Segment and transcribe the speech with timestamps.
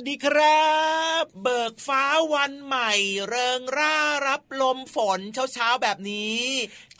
[0.00, 0.68] วัสดีครั
[1.22, 2.04] บ เบิกฟ้า
[2.34, 2.92] วันใหม่
[3.28, 5.20] เริงร่ารับลมฝน
[5.52, 6.42] เช้าๆแบบนี้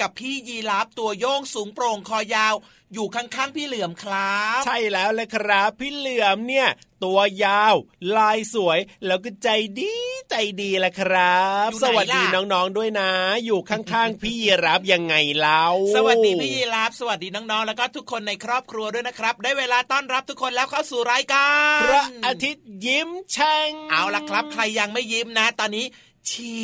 [0.01, 2.55] กับพี่ยีรับตัวโยงสูงโปร่งคอยาว
[2.94, 6.69] อยู่ข้างๆพี่เหลือมครับ ใช่แล้วเลยครับ พี่เหลือมเนี่ย
[7.05, 7.75] ตัวยาว
[8.17, 9.49] ลายสวย แล้วก็ใจ
[9.79, 9.93] ดี
[10.31, 13.11] ใจดีแหละครับ สวัสดีน้องๆด้วยนะ
[13.44, 15.64] อยู่ข้างๆพี่ยีรับยังไงเล่า
[15.96, 21.49] สวัสดีพี่ยีรับสวัสดีน้องๆแล้วก็ทุกคนในครอบครัวด้วยนะครับ ได้เวลาต้อนรับทุกคนแล้วเข้าสู่รายกา
[21.79, 25.87] รพระอาทิตย์ยิ้มแฉ่งเอาละครับ ใครยังไม่ยิ้มนะ ตอนนี้
[26.31, 26.59] ฉี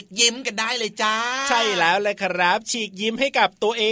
[0.00, 1.16] กยิ้มกันได้เลยจ้า
[1.48, 3.84] ใช่แล้วเลยครับ ฉีกยิ้มให้กับตัวเอ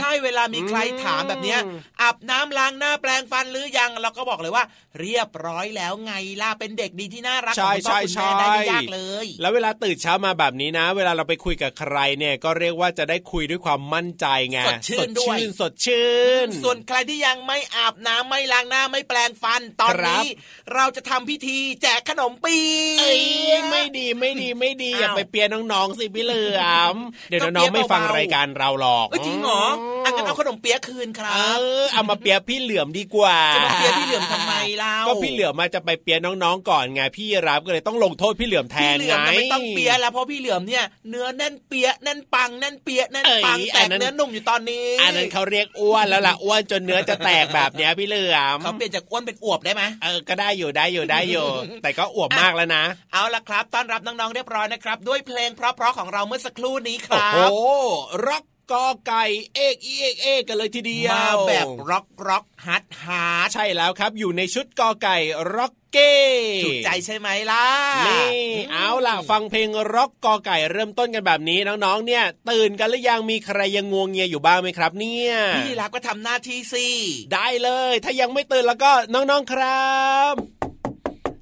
[0.00, 4.64] ใช่เวลามีใครถามแบบเนี้ยอืมอาบน้ำล้างหน้าแปรงฟันหรือยังเราก็บอกเลยว่า
[5.00, 6.12] เรียบร้อยแล้วไง
[6.42, 16.12] ล่ะเป็นเด็กดีที่น่ารักขใช่องคุณพ่อใช่คุณแม่ใช่ได้ไม่ยากเลย แล้วเวลาตื่นเช้ามาแบบนี้นะ เวลาเราไปคุยกับใครเนี่ยก็เรียกว่าจะได้คุยด้วยความมั่นใจไงสดชื่นด้วยสดชื่
[16.44, 20.28] นสดชื่นส่วนใครที่ยังไม่อาบน้ำไม่ล้างหน้าไม่แปรงฟันตอนครับนี้
[20.74, 22.56] เราจะทำพิธีแจกขนมปี
[23.00, 23.22] เอ้ย
[23.70, 26.62] ไม่ดีไม่ดีไม่ดีอย่าอ้าวไปเปียน้องๆสิพี่เหลือ
[26.94, 26.96] ม
[27.30, 29.62] เดี๋ยวก็น้องๆไม่ฟังเปี๊ยเบาๆรายการเราหรอกเอ้ยจริงเหรอ
[30.04, 51.46] อังั้นเอาขนมเปี๊ยะคืนครัเอบอเอามาเปียพี่เหลือมดีกว่าจะมาเปี๊ยะพี่เหลือมทำไมเล่าก็พี่เหลือมมาจะไปเปียน้องๆก่อนไงพี่รับก็เลยต้องลงโทษพี่เหลือมแทพี่นเหลืไงอมน่ะไม่ต้องเปี๊ยะแล้วเพราะพี่เหลือมเนี่ยเนื้อแน่นเปี๊ยะแน่นปังแน่นเปี๊ยะแน่นปังเอ้ยแตอักนนั้นเนื้อนุ่มอยู่ตอนนี้อันนั้นเขาเรียกอ้วนแล้วล่ะอ้วนจนเนื้อจะแตกแบบเนี้ยพี่เหลือมเขาเปลี่ยนจากอ้วนเป็นอวบได้ไหมเออก็ได้อยู่ได้อยู่ได้อยู่
[51.82, 65.16] แต่ก็อวบมากแล้วนะ เอาละครับต้อนรับน้องๆเรียบร้อยนะครับ ด้วยเพลงเพราะๆของเราเมื่อสักครู่นี้ครับโหร็อกกอไก่เอ้กอีเอ้กเอ้กกันเลยทีเดียวมาแบบร็อกร็อกฮัดฮาใช่แล้วครับ อยู่ในชุดกอไก่
[65.54, 66.16] rocker
[66.64, 67.66] ถูกใจใช่ไหมล่ะ
[68.06, 68.28] นี่
[68.72, 76.86] เอาล่ะฟังเพลงร็อกกอไก่เริ่มต้นกันแบบนี้น้องๆ เนี่ย ตื่นกันหรือยังมีใครยังงัวเงียอยู่บ้างไหมครับ เนี่ยพี่รับก็ทำหน้าที่สิ
[77.34, 79.94] ได้เลย ถ้ายังไม่ตื่นแล้วก็น้องๆครั
[80.32, 80.34] บ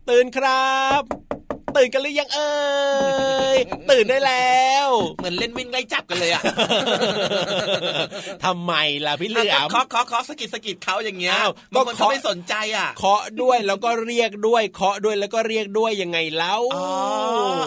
[0.08, 1.02] ตื่นครับ
[1.78, 2.50] ตื่นกันหรือยังเอ่
[3.56, 3.58] ย
[3.90, 4.88] ตื่นได้แล้ว
[5.18, 6.42] เหมือนเล่นวิ่งไล่จับกันเลยอะ
[8.44, 8.72] ทำไม
[9.06, 16.86] ล่ะพี่เหลือมเคาะเคาะเคาะสะกิดสะกิดเขาอย่างเงี้ยอ้าวบางคนก็เขาเคาะไม่สนใจอะเคาะด้วยแล้วก็เรียกด้วยเคาะด้วยแล้วก็เรียกด้วยยังไงเล่าอ๋อ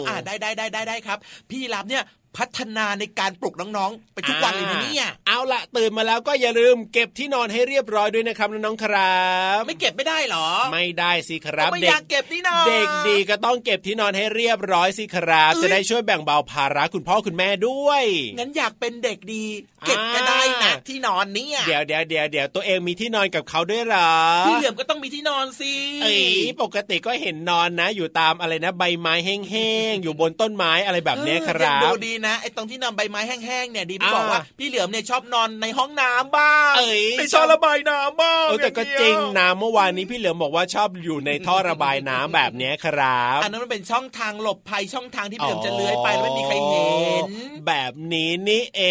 [0.08, 1.18] อ่าได้ได้ได้ได้ได้ครับ
[1.50, 2.04] พี่รับเนี่ย
[2.38, 9.22] พัฒนาในการปลุกน้องๆ ไปทุกวันเลยนะเนี่ยเอาละตื่นมาแล้วก็อย่าลืมเก็บที่นอนให้เรียบร้อยด้วยนะครับน้องๆครั
[9.58, 18.04] บไม่เก็บไม่ได้เหรอ ไม่ได้สิครับไม่เด็อยากเก็บนี่นาเด็กดีก็ต้องเก็บที่นอนให้เรียบร้อยสิครับเอ้ยจะได้ช่วยแบ่งเบาภาระคุณพ่อคุณแม่ด้วย
[18.38, 19.44] งั้นอยากเป็นเด็กดี
[19.88, 24.12] เก็บก็ได้นะอ่าที่นอนเนี่ยเดี๋ยวเดี๋ยวเดี๋ยวเดี๋ยวตัวเองมีที่นอนกับเขาด้วยเหรอ
[24.48, 26.22] พี่เหลือมก็ต้องมีที่นอนสิเอ้ย
[26.62, 46.88] ปกติก็เห็นนอนนะ อยู่ตามอะไรนะใบไม้แห้งๆอยู่บนต้นไม้อะไรแบบเนี้ยคเออรัยังบดูดีนะไอ้ตรงที่นอนใบไม้แห้งๆเนี่ยดีพี่อ่าบอกว่าพี่เหลือมเนี่ยชอบนอนในห้องน้ำบ้างเอ้ยในช่องระบายน้ำบ้างเออแต่ก็อย่าจริงเยนะเมื่อวานนี้พี่เหลือมบอกว่าชอบอยู่ในท่อระบายน้ำแบบเนี้ยครับอันนั้นมันเป็นช่องทางหลบภัยช่องทางที่พี่เหลือมจะเลื้อยไปแล้วไม่มีใครเห็
[47.22, 47.24] น
[47.68, 48.82] แบบนี้นี่เอ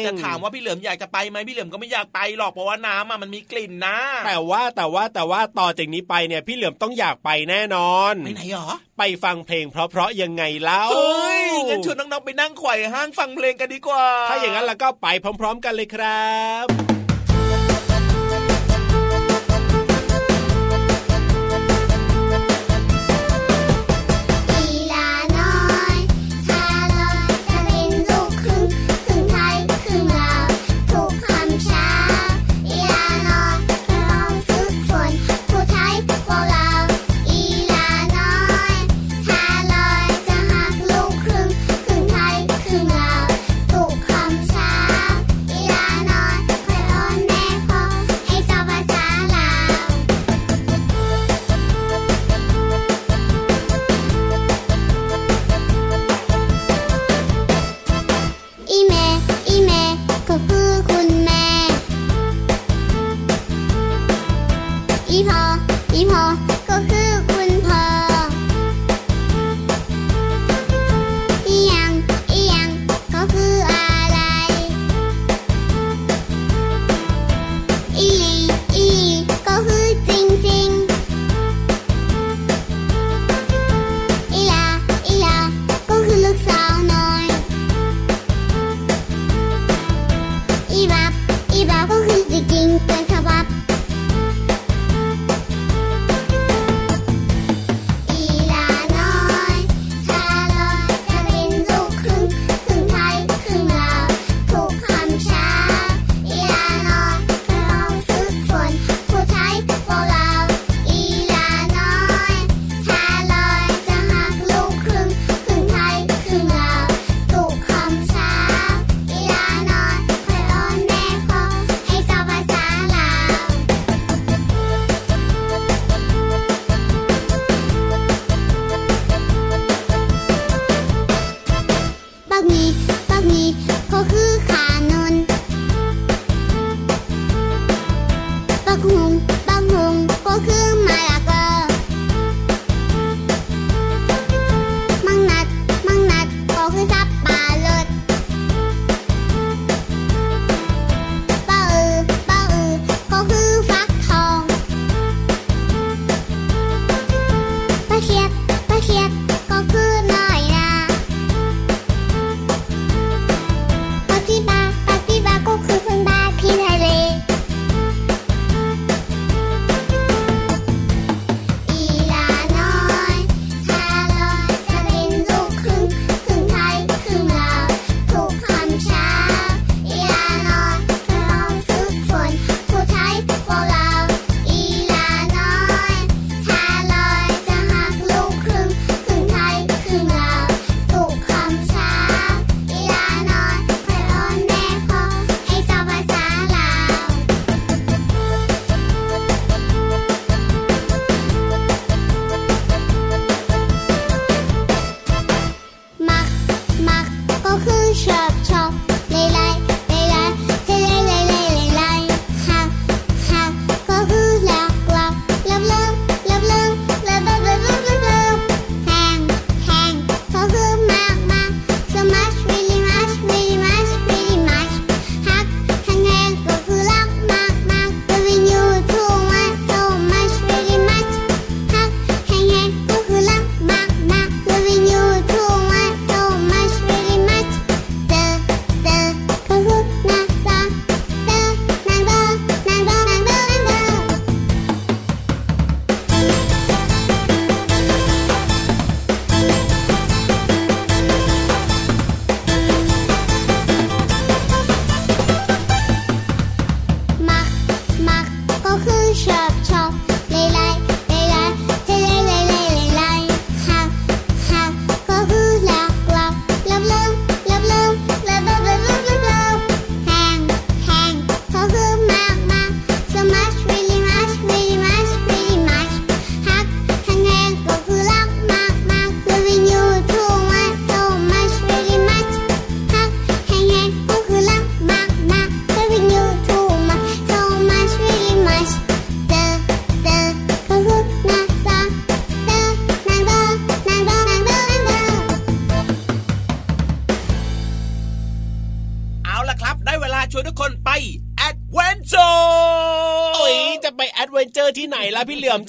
[0.00, 8.68] งจะถามว่าพี่เหลือมอยากจะไปไหมพี่เหลือมก็ไม่อยากไปหรอกเพราะว่าน้ำอะมันมีกลิ่นนะ แต่ว่าแต่ว่าแต่ว่าต่อจากนี้ไปเนี่ยพี่เหลือมต้องอยากไปแน่นอนไปไหนหรอ
[8.98, 15.06] ไปฟังเพลงเพราะๆยังไงเล่าเฮ้ยงั้นชวนน้องๆไปนั่งไขว่ห้างฟังเพลงกันดีกว่า ถ้าอย่างนั้นแล้วก็ไป
[15.40, 16.32] พร้อม ๆ กันเลยครั
[16.66, 16.87] บ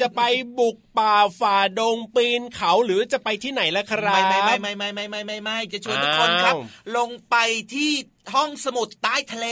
[0.02, 0.22] จะไป
[0.60, 6.56] บุกป่าฝ่าดงปีนเขาหรือจะไปที่ไหนล่ะครับ ไม่ไม่ไม่ไม่ไม่ไม่ไม่ไม่จะชวนทุกคนครับ
[6.98, 7.36] ลงไป
[7.74, 7.92] ที่
[8.36, 9.48] ห้องสมุดใต้ทะเล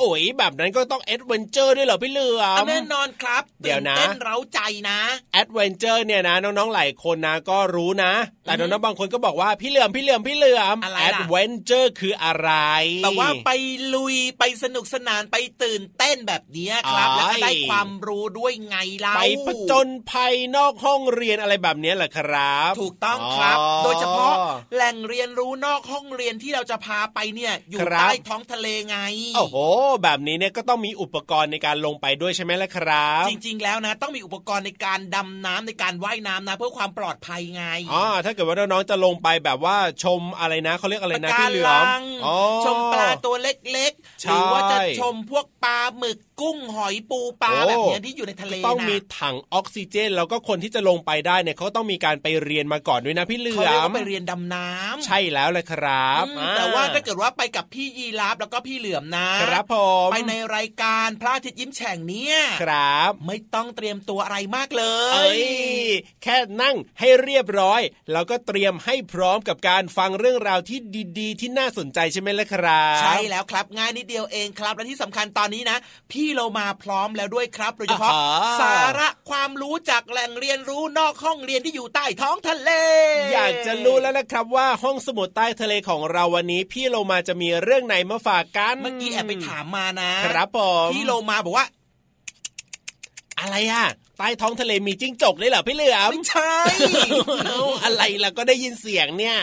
[0.00, 5.00] โอ้ยแบบนั้นก็ต้อง adventure ด้วยเหรอพี่เหลือมแน่นอนครับเดี๋ยวนะเต้นเร้าใจนะ
[5.32, 8.12] adventure เนี่ยนะน้องๆหลายคนนะก็รู้นะ
[8.44, 12.50] แต่น้องๆบางคนก็บอกว่าพี่เหลือมพี่เหลือมพี่เหลือม adventure คืออะไร
[13.04, 13.50] แต่ว่าไป
[13.94, 24.34] ลุยไปสนุกสนานไปตื่นเต้นแบบนี้ครับแล้วก็ได้ความรู้ด้วยไงเล่าไปผจญภัยนอกห้องเรียนอะไรแบบนี้แหละครับ ถูกต้องครับ โดยเฉพาะ
[24.74, 28.98] แหล่งเรียนรู้นอกห้องเรียนที่เราจะพาไปเนี่ยอยู่ใต้ท้องทะเลไง
[29.36, 29.56] โอ้โห
[30.02, 42.00] แบบนี้เนี่ยก็ต้องมีอุปกรณ์ในการลงไปด้วยใช่ไหมล่ะครับ จริง ๆ แล้วนะ ต้องมีอุปกรณ์ในการดำน้ำในการว่ายน้ำนะ เพื่อความปลอดภัยไงอ๋อถ้าเกิดว่าน้องๆจะลงไปแบบว่าชมอะไรนะเขาเรียกอะไรนะพี่เหลือม
[42.64, 56.24] ชมปลาตัวเล็กๆหรือว่าจะชมพวกปลาหมึกกุ้งหอยปูปลาแบบนี้ที่อยู่ในทะเลต้องมีถังออกซิเจน แล้วก็คนที่จะลงไปได้เนี่ยเขาต้องมีการไปเรียนมาก่อนด้วยนะพี่เหลือมเขาเรียกว่าไปเรียนดำน้ำใช่แล้วเลยครับ
[56.56, 59.74] แต่ว่าถ้าเกิดว่าไปกับพี่ยีราฟแล้วก็พี่เหลือมนะครับผ
[60.06, 64.84] มไปในรายการพระอาทิตย์ยิ้มแฉ่งเนี้ยครับ ไม่ต้องเตรียมตัวอะไรมากเล
[65.34, 65.36] ย
[66.22, 67.80] แค่นั่งให้เรียบร้อย
[68.12, 70.78] แล้วก็เตรียมให้พร้อมกับการฟังเรื่องราวที่
[71.18, 75.78] ดีๆ ที่น่าสนใจใช่ไหมล่ะครับใช่แล้วครับง่ายนิดเดียวเองครับและที่สำคัญตอนนี้นะ
[76.12, 78.12] พี่เรามาพร้อมแล้วด้วยครับโดยเฉพาะ
[78.60, 82.70] สาระความรู้จากแหล่งเรียนรู้นอกห้องเรียนที่อยู่ใต้ท้องทะเล
[83.32, 91.66] อยากจะรู้แล้วนะครับว่าห้องสมุดใต้ทะเลของเราวันนี้ พี่โลมาจะมีเรื่องไหนมาฝากกัน เมื่อกี้แอบไปถามมานะครับผมพี่โลมาบอกว่า
[93.40, 93.86] อะไรอะ
[94.18, 96.52] ใต้ท้องทะเลมีจิ้งจกเลยเหรอพี่เหลือมไม่ใช่
[97.84, 99.38] อะไรล่ะก็ได้ยินเสียงเนี่ย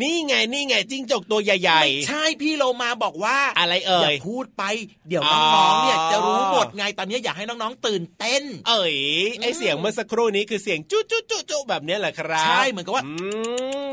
[0.00, 4.62] นี่ไงนี่ไงจิ้งจกตัวใหญ่ๆไม่ใช่พี่โลมาบอกว่าอะไรเอ่ยอย่าพูดไป
[5.08, 8.96] เดี๋ยวน้องๆเนี่ยจะรู้หมดไงตอนนี้อยากให้น้องๆตื่นเต้น เอ่ย
[9.40, 13.04] ไอเสียงเมื่อสักครู่นี้คือเสียงจุ๊จุ๊จุ๊จุ๊แบบนี้แหละครับใช่เหมือนกับว่า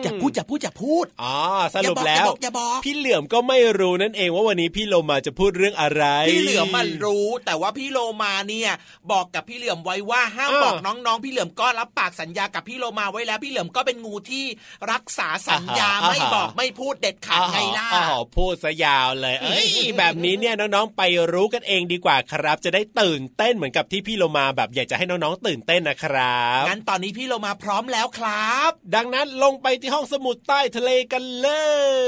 [0.03, 1.35] อย่าพูดอย่าพูดอย่าพูดอ๋อ
[1.75, 8.71] สรุปแล้วอย่าบอกพี่เหลือมก็ไม่รู้นั่นเองว่าวันนี้พี่โลมาจะพูดเรื่องอะไร พี่เหลือมมันรู้ แต่ว่าพี่โลมาเนี่ย
[9.11, 14.45] บอกกับพี่เหลือมไว้ว่าห้ามบอกน้องๆ พี่เหลือมก็รับปากสัญญากับพี่โลมาไว้แล้วพี่เหลือมก็เป็นงูที่
[14.91, 18.05] รักษาสัญญาไม่บอกไม่พูดเด็ดขาดไงล่ะอ๋อ
[18.37, 19.67] พูดซะยาวเลยเอ้ย
[19.97, 21.01] แบบนี้เนี่ยน้องๆไป
[21.33, 31.49] รู้กันเองดีกว่าครับ จะได้ตื่นเต้นเหมือนกับที่พี่โลมาแบบอยากจะให้น้องๆตื่นเต้นนะครับงั้นตอนนี้พี่โลมาพร้อมแล้วครับ ดังนั้นลงไปที่ห้องสมุดใต้ทะเลกันเล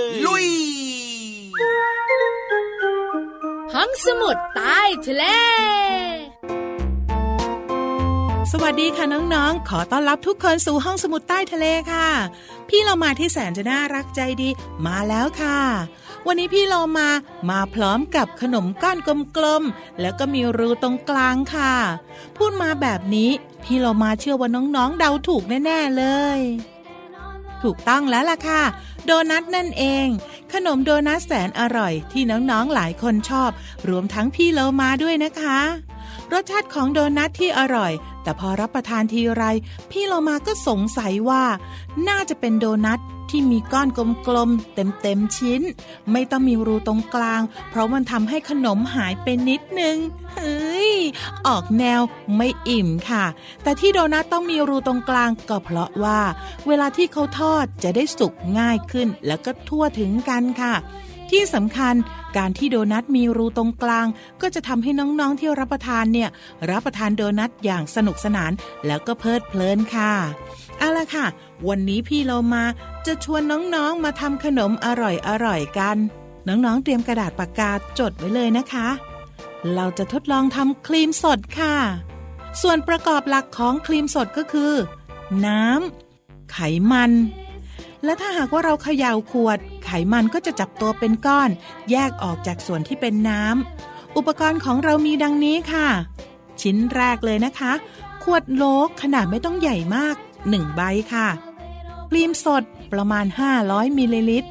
[0.08, 0.48] ย ลุย
[3.74, 5.24] ห้องสมุดใต้ทะเล
[8.54, 12.10] สวัสดีค่ะน้องๆ ขอต้อนรับทุกคนสู่ห้องสมุดใต้ทะเลค่ะ
[12.70, 14.50] พี่เรามาที่แสนจะน่ารักใจดี
[14.86, 15.60] มาแล้วค่ะ
[16.28, 17.10] วันนี้พี่เรามา
[17.50, 18.98] มาพร้อมกับขนมก้อน
[19.38, 21.76] กลมๆ แล้วก็มีรูตรงกลางค่ะ
[22.38, 23.30] พูดมาแบบนี้
[23.64, 26.04] พี่เรามาเชื่อว่าน้องๆ เดาถูกแน่ๆเล
[26.38, 26.40] ย
[27.64, 28.64] ถูกต้องแล้วล่ะค่ะ
[29.06, 30.08] โดนัทนั่นเอง
[30.54, 33.52] ขนมโดนัทแสนอร่อยที่น้องๆ หลายคนชอบ
[33.90, 35.60] รวมทั้งพี่เรามาด้วยนะคะ
[36.34, 37.92] รสชาติของโดนัทที่อร่อย
[38.24, 39.44] แต่พอรับประทานทีไร
[39.92, 41.44] พี่เรามาก็สงสัยว่า
[42.08, 43.88] น่าจะเป็นโดนัทที่มีก้อน
[44.28, 45.62] กลมๆ เต็มๆ ชิ้น
[46.12, 49.98] ไม่ต้องมีรูตรงกลาง เพราะมันทำให้ขนมหายไปนิดนึง
[50.34, 50.94] เฮ้ย
[51.48, 52.02] ออกแนว
[52.36, 53.26] ไม่อิ่มค่ะ
[53.64, 56.20] แต่ที่โดนัทต้องมีรูตรงกลางก็เพราะว่า
[56.68, 60.76] เวลาที่เขาทอดจะได้สุกง่ายขึ้น แล้วก็ทั่วถึงกันค่ะ
[61.32, 61.96] ที่สำคัญ
[62.38, 64.08] การที่โดนัทมีรูตรงกลาง
[64.42, 66.30] ก็จะทำให้น้องๆที่รับประทานเนี่ย
[66.70, 68.52] รับประทานโดนัทอย่างสนุกสนาน
[68.86, 70.14] แล้วก็เพลิดเพลินค่ะ
[70.78, 71.26] เอาละค่ะ
[71.68, 72.64] วันนี้พี่เรามา
[73.06, 73.42] จะชวน
[73.76, 75.98] น้องๆมาทำขนมอร่อยๆกัน
[76.48, 78.88] น้องๆเตรียมกระดาษปากกาจดไว้เลยนะคะ
[79.76, 81.76] เราจะทดลองทำครีมสดค่ะ
[82.62, 84.74] ส่วนประกอบหลักของครีมสดก็คือ
[85.46, 86.58] น้ำไข
[86.92, 87.12] มัน
[88.06, 91.50] และถ้าหากว่าเราเขย่าขวด ไขมันก็จะจับตัวเป็นก้อน
[91.92, 95.88] แยกออกจากส่วนที่เป็นน้ำอุปกรณ์ของเรามีดังนี้ค่ะ
[96.62, 97.72] ชิ้นแรกเลยนะคะ
[98.24, 100.82] ขวดโลกขนาดไม่ต้องใหญ่มาก1ใบ
[101.14, 101.28] ค่ะ
[102.10, 103.26] ครีมสดประมาณ
[103.62, 104.50] 500มิลลิลิตร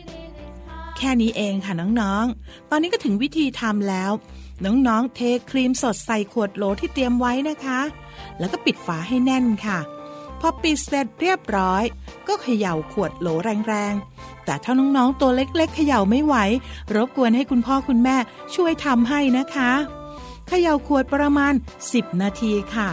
[0.97, 4.13] แค่นี้เองค่ะน้องๆ ตอนนี้ก็ถึงวิธีทำแล้ว
[4.65, 7.81] น้องๆ เทครีมสดใส่ขวดโหลที่เตรียมไว้นะคะ
[8.39, 9.79] แล้วก็ปิดฝาให้แน่นค่ะ
[10.41, 11.85] พอปิดเสร็จเรียบร้อย
[12.29, 13.29] ก็เขย่าขวดโหล
[13.69, 16.35] แรงๆ แต่ถ้าน้องๆ ตัวเล็กๆ เขย่าไม่ไหว
[16.95, 18.17] รบกวนให้คุณพ่อคุณแม่
[18.55, 19.73] ช่วยทำให้นะคะ
[20.49, 21.55] เขย่าขวดประมาณ
[21.89, 22.89] 10 นาทีค่ะ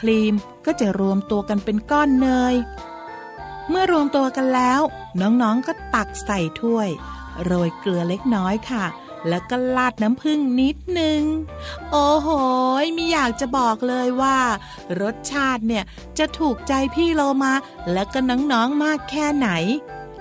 [0.00, 0.34] ครีม
[0.66, 2.54] ก็จะรวมตัวกันเป็นก้อนเนย
[3.68, 4.80] เมื่อรวมตัวกันแล้ว
[5.20, 6.88] น้องๆ ก็ตักใส่ถ้วย
[7.44, 8.84] โรยเกลือเล็กน้อยค่ะ
[9.28, 11.22] แล้วก็ลาดน้ำผึ้งนิดนึง
[11.90, 12.28] โอ้โห
[12.96, 14.38] มีอยากจะบอกเลยว่า
[15.00, 15.84] รสชาติเนี่ย
[16.18, 17.54] จะถูกใจพี่โลมา
[17.92, 19.50] และก็น้องๆมากแค่ไหน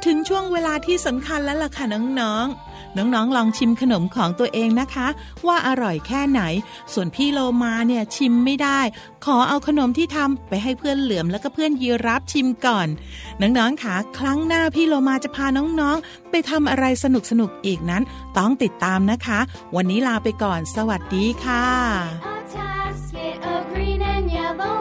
[0.05, 5.07] ถึงช่วงเวลาที่สำคัญแล้วล่ะค่ะน้องๆ น้องๆ ลองชิมขนมของตัวเองนะคะ
[5.47, 6.41] ว่าอร่อยแค่ไหน
[6.93, 8.79] ส่วนพี่โลมาเนี่ยชิมไม่ได้
[9.25, 12.87] ขอเอาขนมที่ทำไปให้เพื่อนเหลือมแล้วก็เพื่อนยีรับชิมก่อน
[13.41, 17.05] น้องๆค่ะครั้งหน้าพี่โลมาจะพาน้องๆ ไปทำอะไรส
[17.39, 18.03] นุกๆอีกนั้น
[18.37, 19.39] ต้องติดตามนะคะ
[19.75, 21.67] วันนี้ลาไปก่อน สวัสดีค่ะ
[22.33, 23.13] A task,
[23.53, 24.75] a green and yellow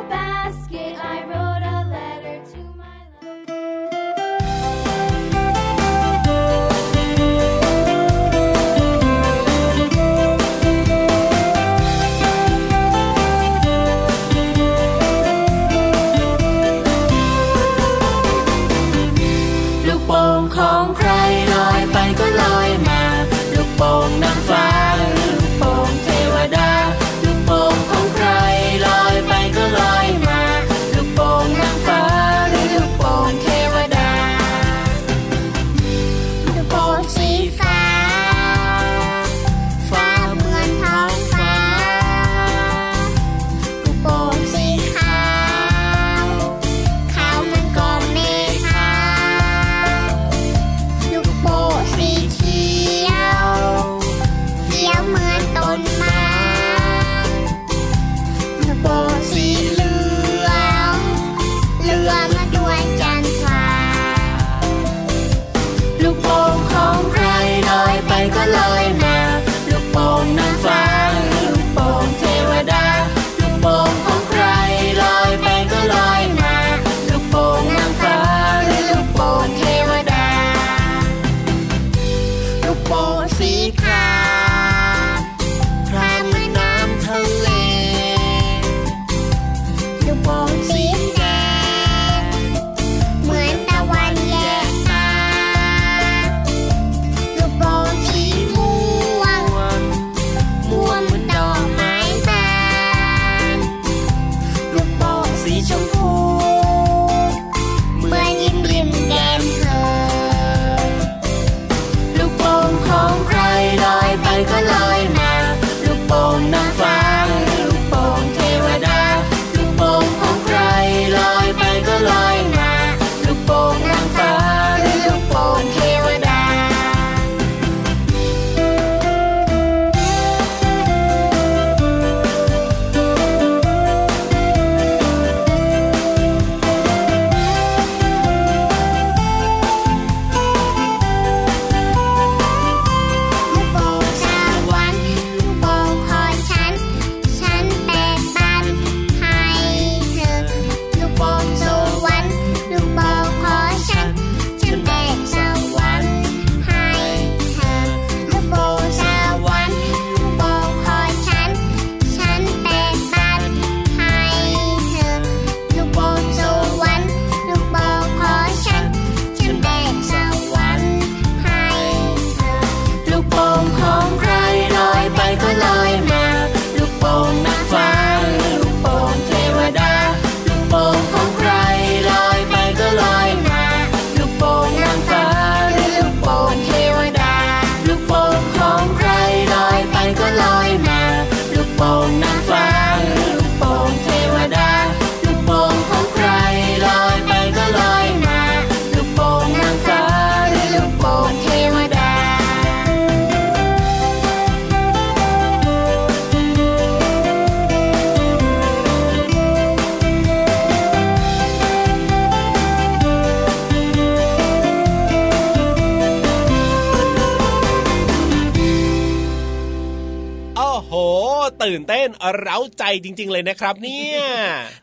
[222.29, 224.21] เต้นเร้าใจจริง ๆ เลยนะครับ เนี่ย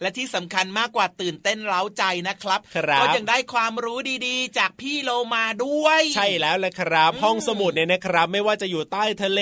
[0.02, 9.42] และที่สำคัญมากกว่าตื่นเต้นเร้าใจนะครับครับก็ยังได้ความรู้ดีๆ จากพี่โลมาด้วย ใช่แล้วแหละครับ ห้องสมุดเนี่ยนะครับ ไม่ว่าจะอยู่ใต้ทะเล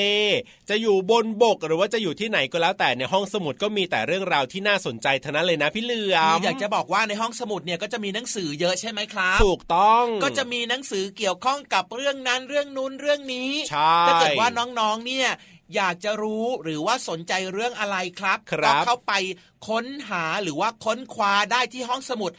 [0.69, 15.27] จะอยู่บนบกหรือว่าจะอยู่ที่ไหนก็แล้วแต่ในห้องสมุดก็มีแต่เรื่องราวที่น่าสนใจทั้งนั้นเลยนะพี่เหลือมอยากจะบอกว่าในห้องสมุดเนี่ยก็จะมีหนังสือเยอะใช่ไหมครับถูกต้องก็จะมีหนังสือเกี่ยวข้องกับเรื่องนั้นเรื่องนู้นเรื่องนี้ใช่ถ้าเกิดว่าน้องๆเนี่ย
[15.75, 19.13] อยากจะรู้หรือว่าสนใจเรื่องอะไรครับครับก็เข้าไป
[19.67, 22.31] ค้นหาหรือว่าค้นคว้าได้ที่ห้องสมุด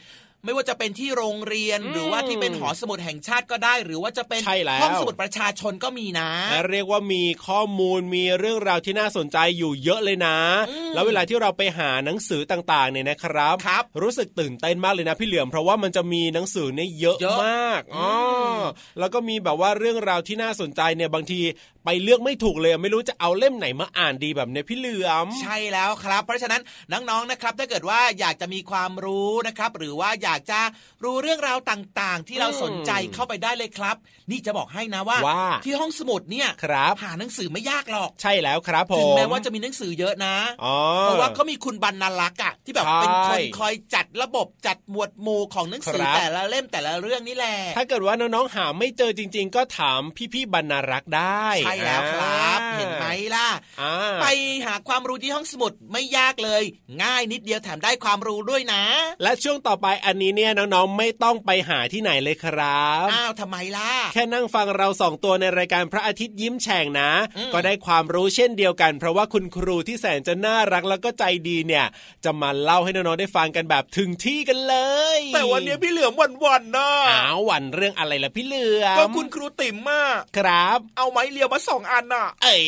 [0.45, 6.29] ไม่ว่าจะเป็นที่โรงเรียนอืมหรือว่าที่เป็นหอสมุดแห่งชาติก็ได้ หรือว่าจะเป็นใช่แล้วห้องสมุดประชาชนก็มีนะ
[6.69, 10.37] เรียกว่ามีข้อมูลมีเรื่องราวที่น่าสนใจอยู่เยอะเลยนะ
[10.69, 18.11] อืมแล้วเวลาที่เราไปหาหนังสือต่างๆเนี่ยนะครับครับรู้สึกตื่นเต้นมากเลยนะพี่เหลือมเพราะว่ามันจะมีหนังสือเนี่ยเยอะเยอะมากอ๋อ
[18.45, 18.61] อม
[18.99, 21.41] แล้วก็มีแบบว่าเรื่องราวที่น่าสนใจเนี่ยบางที
[21.85, 30.59] ไปเลือกไม่ถูกเลยไม่รู้จะเอาเล่มไหนมาอ่านดีแบบเนี้ยพี่เหลือม ใช่แล้วครับ เพราะฉะนั้นน้องๆนะครับถ้าเกิดว่าอยากจะมีความรู้นะครับ หรือว่าอยากจะ
[31.03, 33.95] รู้เรื่องราวต่างๆ ที่เราสนใจเข้าไปได้เลยครับ
[34.31, 50.01] นี่จะบอกให้นะว่าว่าที่ห้องสมุดเนี่ยครับหาหนังสือไม่ยากหรอก ใช่แล้วครับผมถึงแม้ว่าจะมีหนังสือเยอะนะอ๋อเพราะว่าเขามีคุณบรรณลักษณ์อะที่แบบใช่เป็นคนคอยจัดระบบจัดหมวดหมู่ของหนังสือครับแต่ละเล่มแต่ละเรื่องนี่แหละถ้าเกิดว่าน้องๆหาไม่เจอจริง ๆ ก็ถาม
[50.33, 53.47] พี่ๆบรรณารักษ์ได้ใช่แล้วครับอ่าเห็นไหมล่ะ
[53.81, 54.25] อ่าไป
[54.65, 56.63] หาความรู้ที่ห้องสมุดไม่ยากเลย
[57.03, 58.83] ง่ายนิดเดียวแถมได้ความรู้ด้วยนะ
[59.23, 71.85] และช่วงต่อไปอันนี้เนี่ยน้องๆไม่ต้องไปหาที่ไหนเลยครับอ้าวทำไมล่ะแค่นั่งฟังเราสองตัวในรายการพระอาทิตย์ยิ้มแฉ่งนะอืมก็ได้ความรู้เช่นเดียวกัน เพราะว่าคุณครูที่แสนจะน่ารักแล้วก็ใจดีเนี่ย
[72.23, 74.75] จะมาเล่าให้น้องๆได้ฟังกันแบบถึงที่กันเล
[75.17, 80.01] ย แต่วันนี้พี่เหลือมวันวันๆนะอ้าวหวันเรื่องอะไรล่ะพี่เหลือมก็คุณครูติ๋มมา
[80.37, 82.65] ครับ เอาไม้เรียวมาสองอันน่ะ เอ๋ย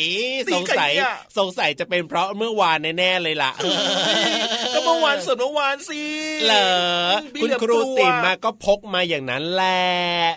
[0.48, 3.52] ตีสงสัยใครเนี่ยสงสัยจะเป็นเพราะเมื่อวานแน่ๆเลยล่ะ
[4.74, 6.02] ก็เมื่อวานส่วนเมื่อวานสิ
[6.46, 6.68] เหรอ
[7.34, 9.82] พี่คุณเหลือมครูกลัวติ๋มมาก็พกมาอย่างนั้นแหละ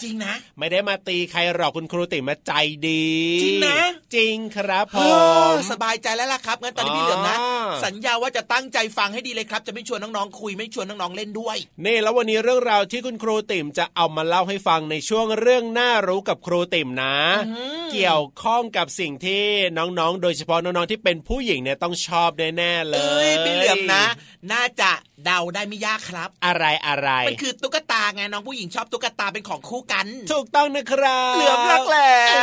[0.03, 2.53] จริงนะ ไม่ได้มาตีใครหรอกคุณครูติ๋มมาใจ
[2.87, 3.11] ดี
[3.43, 3.77] จริงนะ
[4.15, 5.05] จริงครับผเอม
[5.47, 17.15] อสบายใจแล้วล่ะครับงั้นตอนนี้พี่เหลือมนะอ๋อสัญญาว่าจะตั้งใจฟังให้ดีเลยครับ จะไม่ชวนน้องๆคุยไม่ชวนน้องๆเล่นด้วยนี่แล้ววันนี้เรื่องราวที่คุณครูติ๋มจะเอามาเล่าให้ฟังในช่วงเรื่องน่ารู้กับครูติ๋มนะ
[17.47, 19.43] อืมเกี่ยวข้องกับสิ่งที่
[19.77, 24.03] น้องๆ โดยเฉพาะน้องๆที่เป็นผู้หญิงเนี่ยต้องชอบแน่ๆเลเอ้ยยพี่เหลือมนะ
[24.51, 24.91] น่าจะ
[25.25, 31.97] เดาได้ไม่ยากครับ อะไรอะไร มันคือตุ๊กตาไงน้องผู้หญิงชอบตุ๊กตาเป็นของคู่กัน ถูกต้องนะครับเหลือมรักแหล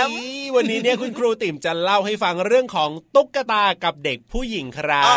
[0.07, 5.15] มเอ้ยวันนี้เนี่ยคุณครูติ๋มจะเล่าให้ฟังเรื่องของตุ๊กตากับเด็กผู้หญิงครัอ๋อ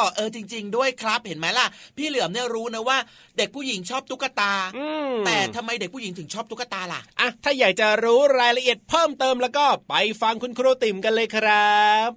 [0.00, 2.98] บเออจริง ๆ ด้วยครับเห็นไหมล่ะ พี่เหลือมเนี่ยรู้นะว่า
[3.38, 12.10] เด็กผู้หญิงชอบตุ๊กตาอืมแต่ทำไมเด็กผู้หญิงถึงชอบตุ๊กตาล่ะอะถ้าอยากจะรู้รายละเอียดเพิ่มเติมแล้วก็ไปฟังคุณครูติ๋มกันเลยครับ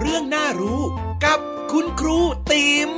[0.00, 0.80] เรื่องน่ารู้
[1.24, 1.38] กับ
[1.72, 2.18] คุณครู
[2.52, 2.90] ติ๋ม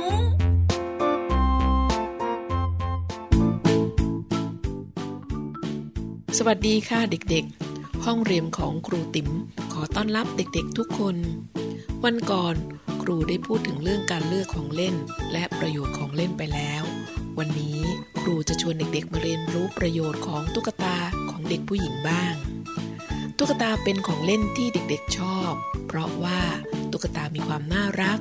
[6.37, 9.29] สวัสดีค่ะเด็กๆ ห้องเรียนของครูติ๋ม
[9.73, 11.15] ขอต้อนรับเด็กๆทุกคน
[12.03, 12.55] วันก่อน
[13.01, 14.95] ครูได้พูดถึงเรื่องการเลือกของเล่น
[15.31, 16.83] และประโยชน์ของเล่นไปแล้ว
[17.37, 17.79] วันนี้
[18.19, 20.97] ครูจะชวนเด็กๆมาเรียนรู้ประโยชน์ของตุ๊กตา
[21.29, 22.33] ของเด็กผู้หญิงบ้าง
[23.37, 25.51] ตุ๊กตาเป็นของเล่นที่เด็กๆชอบ
[25.87, 26.41] เพราะว่า
[26.91, 28.19] ตุ๊กตามีความน่ารัก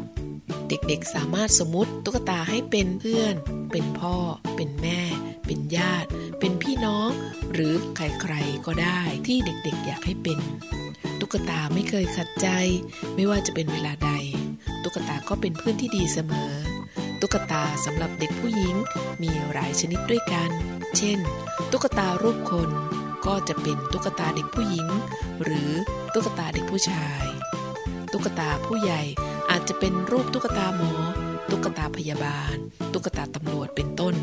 [0.68, 3.35] เด็กๆสามารถสมมติตุ๊กตาให้เป็นเพื่อน
[3.72, 4.16] เป็นพ่อ
[4.57, 5.00] เป็นแม่
[5.46, 6.09] เป็นญาติ
[6.40, 7.11] เป็นพี่น้อง
[7.53, 10.38] หรือใครๆก็ได้ที่เด็กๆอยากให้เป็น
[11.20, 12.48] ตุ๊กตาไม่เคยขัดใจ
[13.14, 14.11] ไม่ว่าจะเป็นเวลาใด
[14.83, 16.53] ตุ๊กตาก็เป็นเพื่อนที่ดีเสมอ
[17.20, 18.74] ตุ๊กตาสำหรับเด็กผู้หญิง
[19.22, 20.50] มีหลายชนิดด้วยกัน
[20.96, 21.18] เช่น
[21.72, 22.70] ตุ๊กตารูปคน
[23.26, 24.87] ก็จะเป็นตุ๊กตาเด็กผู้หญิง
[25.42, 25.70] หรือ
[26.14, 27.24] ตุ๊กตาเด็กผู้ชาย
[28.12, 29.01] ตุ๊กตาผู้ใหญ่
[29.51, 30.92] อาจจะเป็นรูปตุ๊กตาหมอ
[31.50, 32.56] ตุ๊กตาพยาบาล
[32.92, 34.14] ตุ๊กตาตำรวจเป็นต้น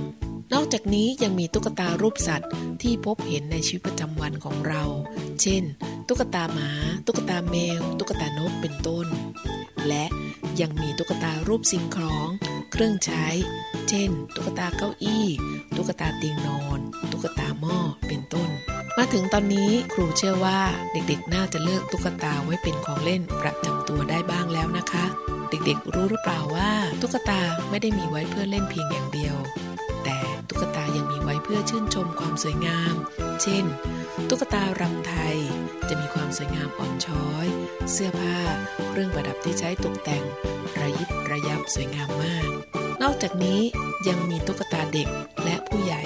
[0.54, 4.84] นอกจากนี้ยังมีตุ๊กตารูปสัตว์ที่พบเห็นในชีวิตประจำวันของเรา
[5.42, 5.64] เช่น
[6.08, 6.70] ตุ๊กตาหมา
[7.06, 9.08] ตุ๊กตาแมว ตุ๊กตานกเป็นต้น
[9.88, 10.06] และ
[10.62, 12.28] ยังมีตุ๊กตารูปสิ่งของ
[12.72, 13.26] เครื่องใช้
[13.90, 15.26] เช่น ตุ๊กตาเก้าอี้
[15.76, 16.80] ตุ๊กตาเตียงนอน
[17.12, 18.50] ตุ๊กตาหม้อ เป็นต้น
[18.98, 20.60] มาถึงตอนนี้ครูเชื่อว่า
[20.92, 25.06] เด็กๆ น่าจะเลือกตุ๊กตาไว้เป็นของเล่นประจำตัวได้บ้างแล้วนะคะ
[25.52, 29.36] เด็กๆ รู้หรือเปล่าว่า ตุ๊กตาไม่ได้มีไว้เพื่อเล่นเพียงอย่างเดียว
[30.04, 32.96] แต่ตุ๊กตายังมีไว้เพื่อชื่นชมความสวยงาม
[33.42, 33.66] เช่น
[34.30, 35.38] ตุ๊กตารำไทย
[35.90, 37.48] จะมีความสวยงามอ่อนช้อย
[37.92, 38.38] เสื้อผ้า
[38.90, 40.24] เครื่องประดับที่ใช้ตกแต่ง
[40.80, 42.50] ระยิบระยับสวยงามมาก
[43.02, 43.60] นอกจากนี้
[44.08, 45.10] ยังมีตุ๊กตาเด็ก
[45.44, 46.04] และผู้ใหญ่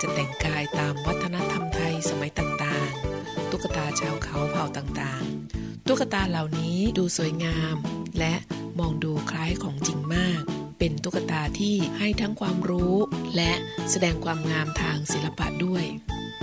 [0.00, 7.76] จะแต่งกายตามวัฒนธรรมไทยสมัยต่างๆ ตุ๊กตาชาวเขาเผ่าต่างๆ ตุ๊กตาเหล่านี้ดูสวยงาม
[8.18, 8.34] และ
[8.80, 10.42] มองดูคล้ายของจริงมาก
[10.78, 12.96] เป็นตุ๊กตาที่ให้ทั้งความรู้
[13.36, 13.52] และ
[13.90, 15.84] แสดงความงามทางศิลปะด้วย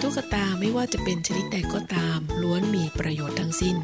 [0.01, 3.77] ตุ๊กตาไม่ว่าจะเป็นชนิดใดก็ตาม ล้วนมีประโยชน์ทั้งสิ้น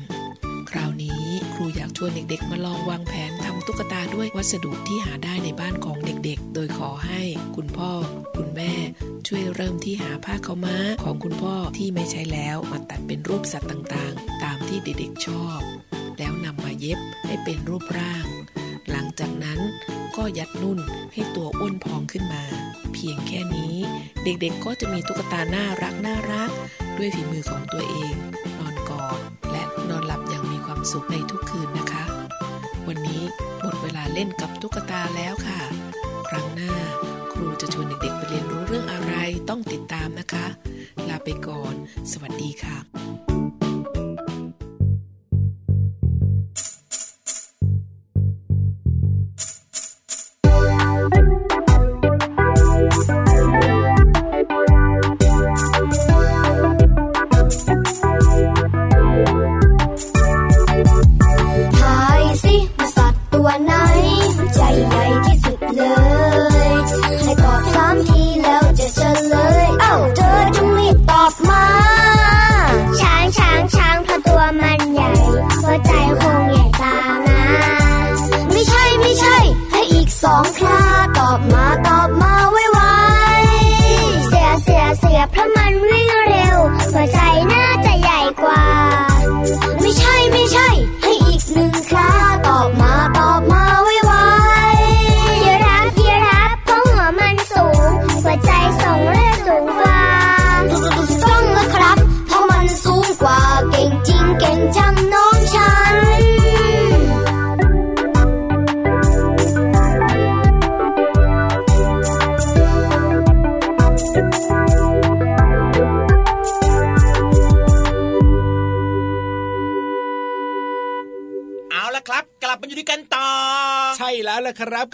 [0.69, 7.21] คราวนี้ครูอยากชวนเด็กๆ มาลองวางแผนทำตุ๊กตาด้วยวัสดุที่หาได้ในบ้านของเด็กๆ โดยขอให้
[7.55, 7.91] คุณพ่อ
[8.37, 8.73] คุณแม่
[9.27, 15.59] ช่วยเริ่มที่หาผ้าเขาม้าของคุณพ่อที่ไม่ใช้แล้วมาตัดเป็นรูปสัตว์ต่างๆ ตามที่เด็กๆชอบ
[16.17, 18.25] แล้วนำมาเย็บให้เป็นรูปร่าง
[18.91, 19.59] หลังจากนั้น
[20.17, 20.79] ก็ยัดนุ่น
[21.13, 22.43] ให้ตัวอ้วนพองขึ้นมา
[22.93, 23.75] เพียงแค่นี้
[24.23, 26.51] เด็กๆก็จะมีตุ๊กตาน่ารักน่ารัก
[26.97, 28.13] ด้วยฝีมือของตัวเอง
[28.59, 29.19] นอนกอด
[29.51, 32.03] และนอนหลับอย่างมีความสุขในทุกคืนนะคะ
[32.87, 33.23] วันนี้
[33.61, 35.61] หมดเวลาเล่นกับตุ๊กตาแล้วค่ะ
[36.27, 36.73] ครั้งหน้า
[37.31, 39.13] ครูจะชวนเด็กๆไปเรียนรู้เรื่องอะไร
[39.49, 40.45] ต้องติดตามนะคะ
[41.09, 41.73] ลาไปก่อน
[42.11, 42.77] สวัสดีค่ะ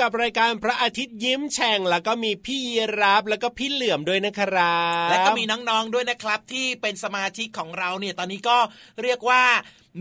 [0.04, 8.58] กับรายการพระอาทิตย์ยิ้มแฉ่งแล้วก็มีพี่ยีรับแล้วก็พี่เหลื่อมด้วยนะครับและก็มีน้องๆด้วยนะครับที่เป็นสมาชิกของเราเนี่ยตอนนี้ก็
[9.04, 9.44] เรียกว่า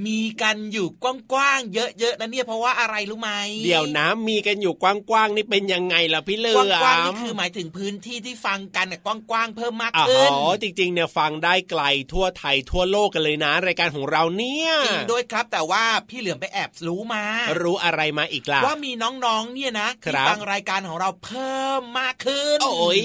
[0.07, 3.31] มีกันอยู่กว้างๆเยอะๆนะเนี่ยเพราะว่าอะไรรู้ไหม
[3.65, 17.25] เดี๋ยวนะมีกันอยู่กว้างๆนี่เป็นยังไงล่ะพี่เหลื่กอมว้างๆนี่คือหมายถึงพื้นที่ที่ฟังกันน่ะกว้างๆเพิ่มมากอ๋ขึ้นอจริงๆเนี่ยฟังได้ไกลทั่วไทยทั่วโลกกันเลยนะ รายการของเราเนี่ยจริงด้วยครับแต่ว่าพี่เหลือมไปแอบรู้มา
[17.63, 23.03] รู้อะไรมาอีกล่ะว่ามีน้องๆเนี่ยนะครัที่บฟังรายการของเราเพิ่มมากขึ้น โอ้ย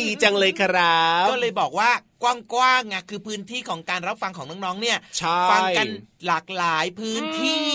[0.00, 1.90] ดีจังเลยครับก็เลยบอกว่า
[2.22, 2.24] ก
[2.58, 5.86] ว้างๆไงคือพื้นที่ของการรับฟังของน้องๆเนี่ยใช่ฟักัน
[6.26, 7.70] หลากหลายพื้นที่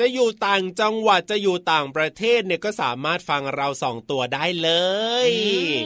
[0.00, 4.70] จะอยู่ต่างจังหวัดจะอยู่ต่างประเทศเนี่ยก็สามารถฟังเราสองตัวได้เล
[5.28, 5.30] ย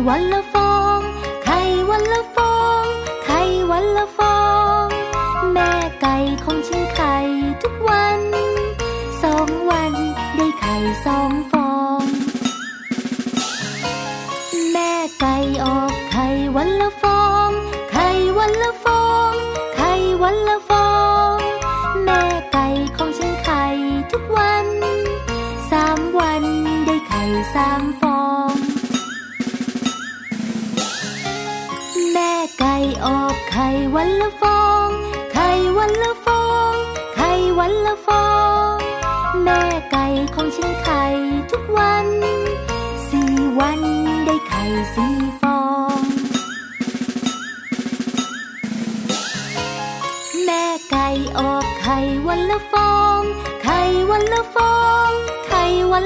[0.05, 0.64] ไข่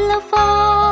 [0.09, 0.88] ข่วั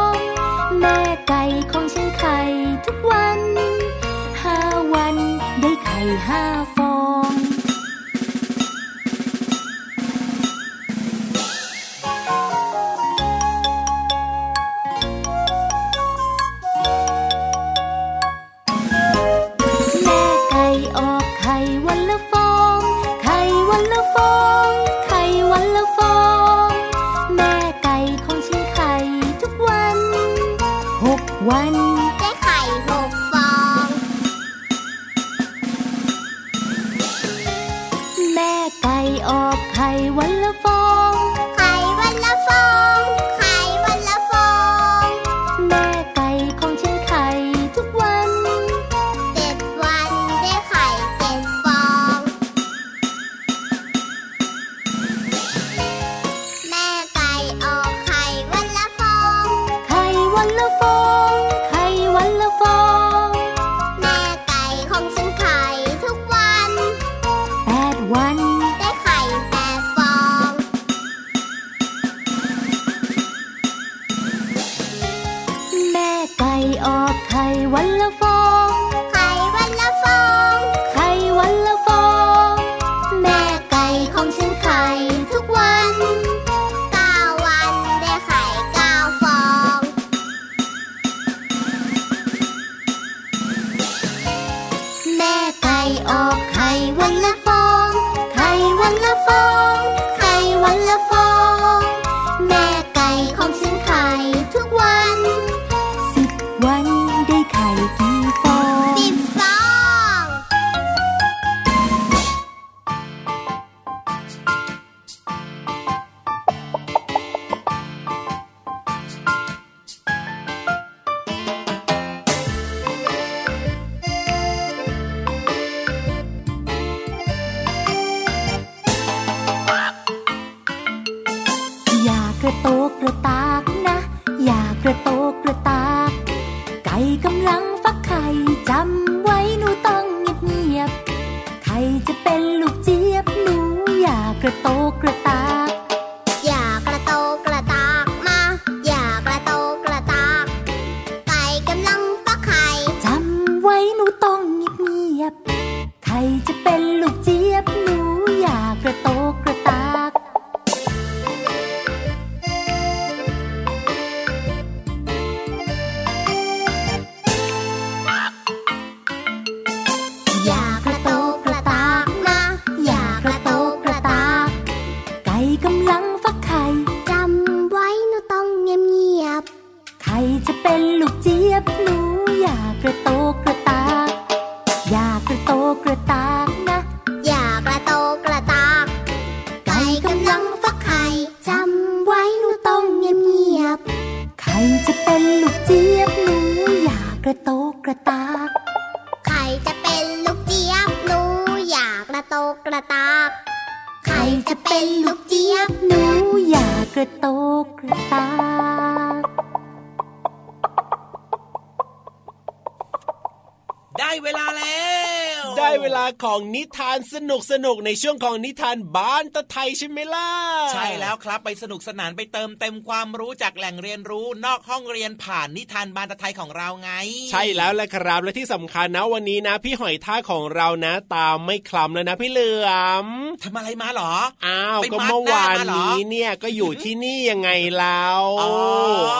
[217.64, 220.30] นุกสนุกในช่วงของนิทานบ้านตะไทยใช่ไหมล่ะ
[220.72, 226.90] ใช่แล้วครับไปสนุกสนานไปเติมเต็มความรู้จากแหล่งเรียนรู้นอกห้องเรียนผ่านนิทานบานตะไทยของเราไง
[227.30, 232.68] ใช่แล้วแหละครับและที่สำคัญนะวันนี้นะ พี่หอยท่าของเรานะ ตามไม่คลำแล้วนะพี่เหลือ
[233.04, 233.06] ม
[233.44, 234.12] ทำอะไรมาหรอ
[234.46, 238.52] อ้าวไปก็มัดเมื่อวานหน้ามาเหรอนี้เนี่ยก็อยู่ที่นี่ยังไงแล้วอ๋อ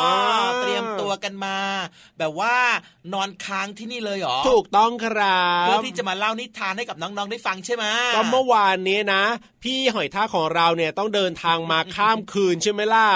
[0.05, 0.17] อ่า
[0.61, 1.57] เตรียมตัวกันมา
[2.19, 2.57] แบบว่า
[3.15, 7.85] นอนค้างที่นี่เลยเหรอถูกต้องครับเพื่อที่จะมาเล่านิทานให้กับน้องๆได้ฟังใช่ไหม
[8.17, 9.25] ก็เมื่อวานนี้นะ
[9.65, 13.09] พี่หอยท่ากของเราเนี่ยต้องเดินทางมาข้ามคืนใช่ไหมล่ะ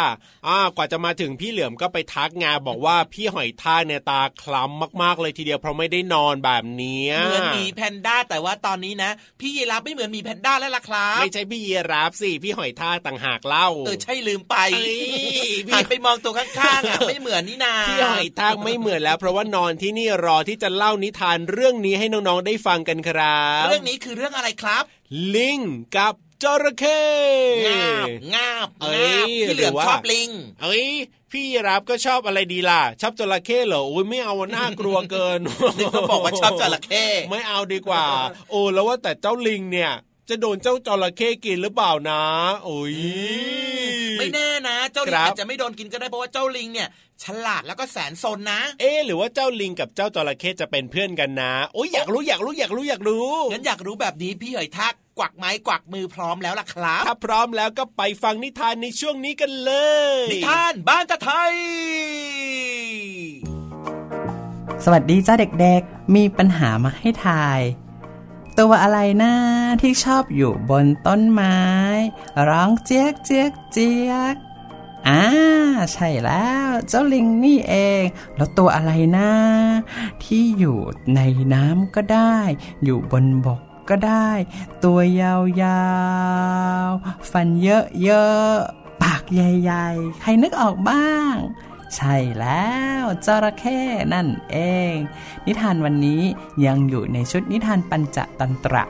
[0.48, 24.84] อ่ากว่าจะมาถึงพี่เหลือมก็ไปทักงานบอกว่าพี่หอยท่ากเนี่ยตาคล้ำมากๆเลยทีเดียวเพราะไม่ได้นอนแบบเนี้ยเหมือนหมีแพนด้าแต่ว่าตอนนี้นะ พี่ยีราฟไม่เหมือนหมีแพนด้าแล้วล่ะครับไม่ใช่พี่ยีราฟสิพี่หอยท่ากต่างหากเล่าเออใช่ลืมไปเอ้ยพี่หันไปมองตัวข้างๆอะไม่เหมือนนี่นาพี่หอยทากไม่เหมือนแล้ว เพราะว่านอนที่นี่รอที่จะเล่านิทานเรื่องนี้ให้น้องๆได้ฟังกันครับ เรื่องนี้คือเรื่องอะไรครับ
[25.34, 25.60] ลิง
[25.96, 27.02] กับจระเข้
[27.66, 30.30] งาบงาบเอ้งาบยพี่เหลือมหรือว่าชอบลิง
[30.62, 30.86] เอ้ย
[31.32, 35.40] พี่รับก็ชอบอะไรดีล่ะ ชอบจระเข้เหรออุ้ยไม่เอาน่ากลัวเกิน
[35.78, 38.04] นี่ก็บอกว่าชอบจระเข้ไม่เอาดีกว่า
[38.50, 39.92] โอ้แล้วว่าแต่เจ้าลิงเนี่ย
[40.30, 42.22] จะโดนเจ้าจระเข้กินหรือเปล่านะ
[42.64, 42.94] โอ้ย
[44.18, 46.88] ไม่แน่นะ เจ้าลิคงรับอาจจะไม่โดนกินก็ได้เพราะว่าเจ้าลิงเนี่ย
[47.22, 59.72] ฉลาดแล้วก็แสนสนนะ เอ๊ะหรือว่าเจ้าลิงกับเจ้าจระเข้จะเป็นเพื่อนกันนะโอ้ยอยากรู้อยากรู้อยากรู้อยากรู้งั้นอยากรู้แบบนี้พี่เหยทักกวักไม้กวักมือพร้อมแล้วล่ะครับ ถ้าพร้อมแล้วก็ไปฟังนิทานในช่วงนี้กันเล
[60.16, 61.54] ย นิทานบ้านตะไทย
[64.84, 67.60] สวัสดีจ้าเด็กๆ มีปัญหามาให้ทาย
[68.60, 69.34] ตัวอะไรนะ
[69.82, 71.60] ที่ชอบอยู่บนต้นไม้
[72.48, 74.36] ร้องเจี๊ยกเจี๊ยกเจี๊ยก
[75.08, 75.22] อ่า
[75.92, 78.02] ใช่แล้ว เจ้าลิงนี่เอง
[78.36, 79.30] แล้วตัวอะไรนะ
[80.22, 80.78] ที่อยู่
[81.14, 81.20] ใน
[81.54, 82.36] น้ำก็ได้
[82.84, 84.30] อยู่บนบกก็ได้
[84.84, 85.30] ตัวยา
[86.88, 91.34] วๆ ฟันเยอะๆ ปากใหญ่ๆ ใครนึกออกบ้าง
[91.96, 92.70] ใช่แล้
[93.02, 93.78] วจระเข้
[94.14, 94.56] นั่นเอ
[94.92, 94.94] ง
[95.46, 96.22] นิทานวันนี้
[96.66, 98.84] ยังอยู่ในชุดนิทานปัญจตันตระ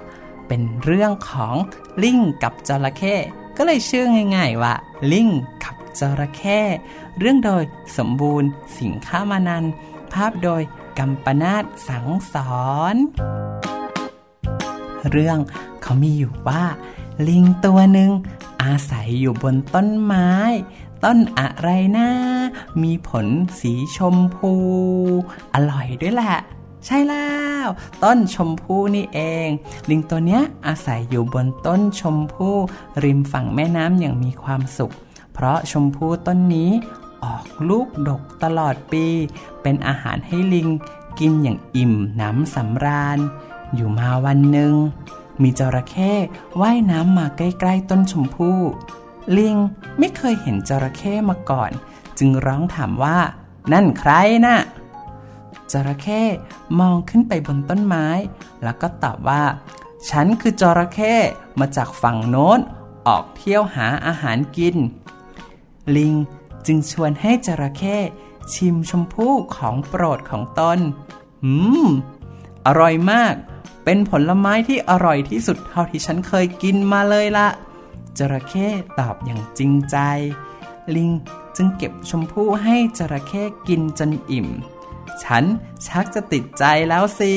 [0.47, 1.55] เป็นเรื่องของ
[2.03, 3.15] ลิงกับจระเข้
[3.57, 4.05] ก็เลยชื่อ
[4.37, 4.75] ง่ายๆว่า
[5.13, 5.29] ลิง
[5.63, 6.61] กับจระเข้
[7.19, 7.65] เรื่องโดย
[7.97, 8.49] สมบูรณ์
[8.79, 9.65] สิงค้ามานัน
[10.13, 10.63] ภาพโดย
[10.99, 12.97] กัมปนาตสังสอน
[15.11, 15.39] เรื่อง
[15.83, 16.65] เขามีอยู่ว่า
[17.29, 18.11] ลิงตัวหนึ่ง
[18.63, 20.31] อาศัยอยู่บนต้นไม้
[21.05, 22.09] ต้นอะไรนะ
[22.83, 23.27] มีผล
[23.61, 24.53] สีชมพู
[25.55, 26.37] อร่อยด้วยแหละ
[26.87, 27.31] ใช่แล้
[27.65, 27.67] ว
[28.03, 29.49] ต้นชมพูนี่เอง
[29.91, 32.49] ลิงตัวเนี้ยอาศัยอยู่บนต้นชมพู
[33.05, 34.95] ริมฝั่งแม่น้ำอย่างมีความสุข
[35.33, 36.71] เพราะชมพูต้นนี้
[37.25, 39.07] ออกลูกดกตลอดปี
[39.63, 40.69] เป็นอาหารให้ลิง
[41.19, 43.19] กินอย่างอิ่มหนำสำราญ
[43.75, 44.75] อยู่มาวันหนึ่ง
[45.43, 46.13] มีจระเข้
[46.61, 48.61] ว่ายน้ำมาใกล้ ๆ ต้นชมพู่
[49.39, 49.57] ลิง
[49.99, 51.70] ไม่เคยเห็นจระเข้มาก่อน
[52.18, 53.18] จึงร้องถามว่า
[53.72, 54.12] นั่นใคร
[54.47, 54.59] นะ่ะ
[55.72, 56.22] จระเข้
[56.81, 58.07] มองขึ้นไปบนต้นไม้
[58.62, 59.45] แล้วก็ตอบว่า
[60.11, 61.14] ฉันคือจระเข้
[61.61, 62.59] มาจากฝั่งโน้น
[63.07, 64.76] ออกเที่ยวหาอาหารกิน
[65.97, 66.14] ลิง
[66.66, 67.97] จึงชวนให้จระเข้
[68.55, 70.78] ชิมชมพู่ของโปรดของตน
[71.45, 71.53] อื
[71.87, 71.89] ม
[72.66, 73.35] อร่อยมาก
[73.85, 77.49] เป็นผลไม้ที่อร่อยที่สุดเท่าที่ฉันเคยกินมาเลยละ
[78.19, 79.97] จระเข้ตอบอย่างจริงใจ
[80.97, 81.11] ลิง
[81.57, 84.49] จึงเก็บชมพู่ให้จระเข้กินจนอิ่ม
[85.23, 85.45] ฉัน
[85.87, 87.33] ชักจะติดใจแล้วสิ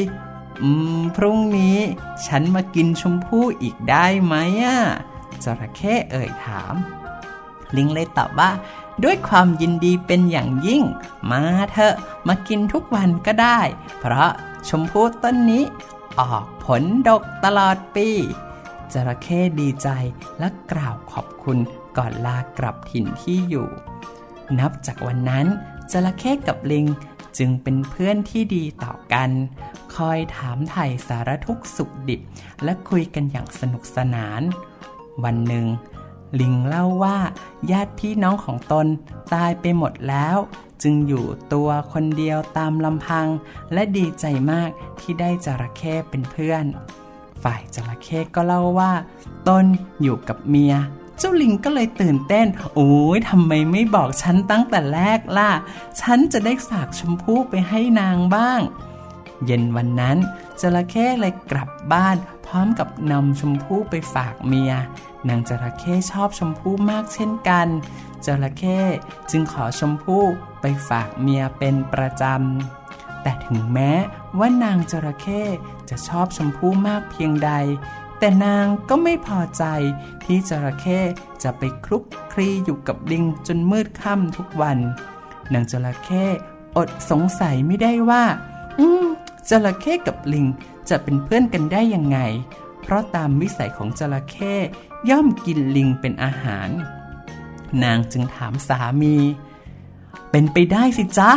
[0.61, 1.77] อืม พรุ่งนี้
[2.27, 4.77] ฉันมากินชมพู่อีกได้ไหมอะ
[5.43, 6.75] จระเข้เอ่ยถาม
[7.75, 8.51] ลิงเลยตอบว่า
[9.03, 10.83] ด้วยความยินดีเป็นอย่างยิ่ง
[11.31, 11.95] มาเถอะ
[12.27, 13.59] มากินทุกวันก็ได้
[13.99, 14.31] เพราะ
[14.69, 15.63] ชมพู่ต้นนี้
[16.19, 18.09] ออกผลดกตลอดปี
[18.93, 19.89] จระเข้ดีใจ
[20.39, 21.57] และกล่าวขอบคุณ
[21.97, 23.69] ก่อนลากลับถิ่นที่อยู่
[24.59, 25.45] นับจากวันนั้น
[25.91, 26.85] จระเข้กับลิง
[27.37, 29.29] จึงเป็นเพื่อนที่ดีต่อกัน
[29.95, 32.21] คอยถามไถ่สารทุกสุขดิบ
[32.63, 34.41] และคุยกันอย่างสนุกสนาน
[35.23, 35.65] วันหนึ่ง
[36.39, 37.17] ลิงเล่าว่า
[37.71, 38.87] ญาติพี่น้องของตน
[39.33, 40.37] ตายไปหมดแล้ว
[40.83, 43.27] จึงอยู่ตัวคนเดียวตามลำพัง
[43.73, 44.69] และดีใจมาก
[44.99, 46.65] ที่ได้จระเข้เป็นเพื่อน
[47.43, 48.91] ฝ่ายจระเข้ก็เล่าว่า
[49.47, 49.65] ตน
[50.01, 50.75] อยู่กับเมีย
[51.19, 55.51] เจ้าลิงก็เลยตื่นเต้น โอ้ยทำไมไม่บอกฉันตั้งแต่แรกล่ะ
[56.01, 58.61] ฉันจะได้ฝากชมพู่ไปให้นางบ้าง
[59.45, 60.17] เย็นวันนั้น
[60.61, 64.73] จระเข้เลยกลับบ้านพร้อมกับนำชมพู่ไปฝากเมีย
[65.27, 67.67] นางจระเข้ชอบชมพู่มากเช่นกัน
[68.25, 68.79] จระเข้
[69.31, 70.23] จึงขอชมพู่
[70.61, 73.91] ไปฝากเมียเป็นประจำแต่ถึงแม้
[74.39, 75.41] ว่านางจระเข้
[75.89, 77.51] จะชอบชมพู่มากเพียงใด
[78.19, 79.63] แต่นางก็ไม่พอใจ
[80.23, 80.99] ที่จระเข้
[81.43, 82.03] จะไปคลุก
[82.33, 84.77] คลีอยู่กับลิงจนมืดค่ำทุกวัน
[85.53, 86.25] นางจระเข้
[86.77, 88.23] อดสงสัยไม่ได้ว่า
[88.79, 89.05] อืม
[89.49, 90.45] จระเข้กับลิง
[90.89, 92.19] จะเป็นเพื่อนกันได้ยังไง
[92.81, 94.53] เพราะตามวิสัยของจระเข้
[95.09, 96.69] ย่อมกินลิงเป็นอาหาร
[97.83, 99.15] นางจึงถามสามี
[100.31, 101.31] เป็นไปได้สิจ๊ะ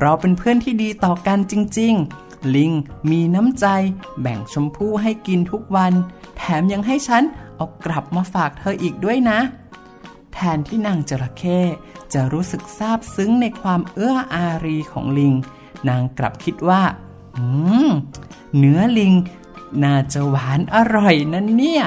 [0.00, 2.72] เราเป็นเพื่อนที่ดีต่อกันจริง ๆ ลิง
[3.10, 3.66] มีน้ำใจ
[4.20, 5.92] แบ่งชมพู่ให้กินทุกวัน
[6.36, 7.22] แถมยังให้ฉัน
[7.56, 9.38] เอากลับมาฝากเธออีกด้วยนะ
[10.32, 11.60] แทนที่นางจระเข้
[12.12, 15.34] จะรู้สึกซาบซึ้งในความเอื้ออารีของลิง
[15.88, 16.82] นางกลับคิดว่า
[17.36, 17.44] อื
[17.86, 17.90] ม
[18.58, 19.14] เนื้อลิง
[19.82, 21.84] น่าจะหวานอร่อยนั่นเนี่ย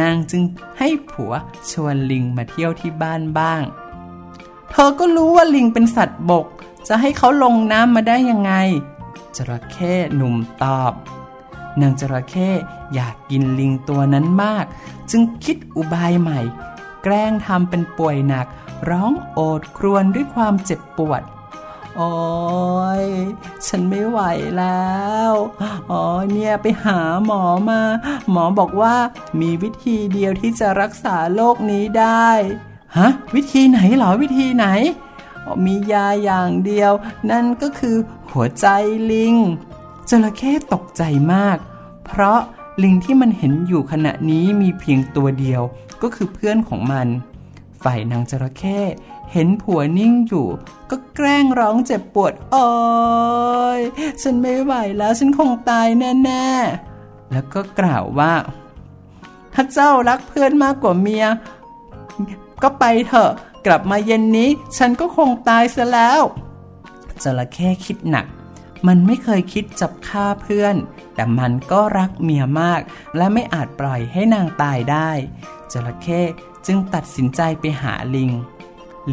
[0.00, 0.42] นางจึง
[0.78, 1.32] ให้ผัว
[1.70, 3.62] ชวนลิงมาเที่ยวที่บ้านบ้าง
[4.70, 6.46] เธอก็รู้ว่าลิงเป็นสัตว์บก
[6.88, 8.52] จะให้เขาลงน้ำมาได้ยังไง
[9.36, 10.92] จระเข้หนุ่มตอบ
[11.80, 12.50] นางจระเข้
[12.94, 14.64] อยากกินลิงตัวนั้นมาก
[15.10, 16.40] จึงคิดอุบายใหม่
[17.02, 18.46] แกล้งทำเป็นป่วยหนัก
[18.88, 21.22] ร้องโอดครวญด้วยความเจ็บปวด
[21.96, 22.12] โอ้
[23.04, 23.06] ย
[23.66, 24.20] ฉันไม่ไหว
[24.58, 24.96] แล้
[25.30, 25.32] ว
[25.90, 27.80] อ๋อเนี่ยไปหาหมอมา
[28.30, 28.96] หมอบอกว่า
[29.40, 32.28] มีวิธีเดียวที่จะรักษาโรคนี้ได้
[32.96, 34.66] ฮะ วิธีไหนเหรอวิธีไหน
[35.64, 36.92] มียาอย่างเดียว
[37.30, 37.96] นั่นก็คือ
[38.32, 38.66] หัวใจ
[39.12, 39.34] ลิง
[40.08, 41.56] จระเข้ตกใจมาก
[42.06, 42.40] เพราะ
[42.82, 45.62] ลิงที่มันเห็นอยู่ขณะนี้มีเพียงตัวเดียว
[46.02, 47.08] ก็คือเพื่อนของมัน
[47.82, 48.80] ฝ่ายนางจระเข้
[49.32, 50.46] เห็นผัวนิ่งอยู่
[50.90, 52.66] ก็แกล้งร้องเจ็บปวดโอ้
[53.78, 53.80] ย
[54.22, 58.32] ฉันไม่ไหวแล้วฉันคงตายแน่ๆ แล้วก็กล่าวว่า
[59.54, 61.24] ถ้าเจ้ารักเพื่อนมากกว่าเมีย
[62.62, 63.32] ก็ไปเถอะ
[63.66, 66.20] กลับมาเย็นนี้ ฉันก็คงตายเสียแล้ว
[67.22, 68.26] จระเข้คิดหนัก
[68.86, 70.76] มันไม่เคยคิดจับฆ่าเพื่อน
[71.14, 72.80] แต่มันก็รักเมียมาก
[73.16, 75.10] และไม่อาจปล่อยให้นางตายได้
[75.72, 76.20] จระเข้
[76.66, 78.30] จึงตัดสินใจไปหาลิง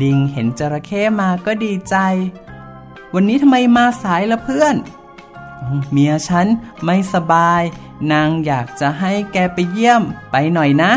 [0.01, 1.95] ลิงเห็นจระเข้มาก็ดีใจ
[3.13, 4.75] วันนี้ทำไมมาสายละเพื่อน
[5.91, 6.47] เมียฉัน
[6.85, 7.61] ไม่สบาย
[8.11, 10.91] นางอยากจะให้แกไปเยี่ยมไปหน่อยนะ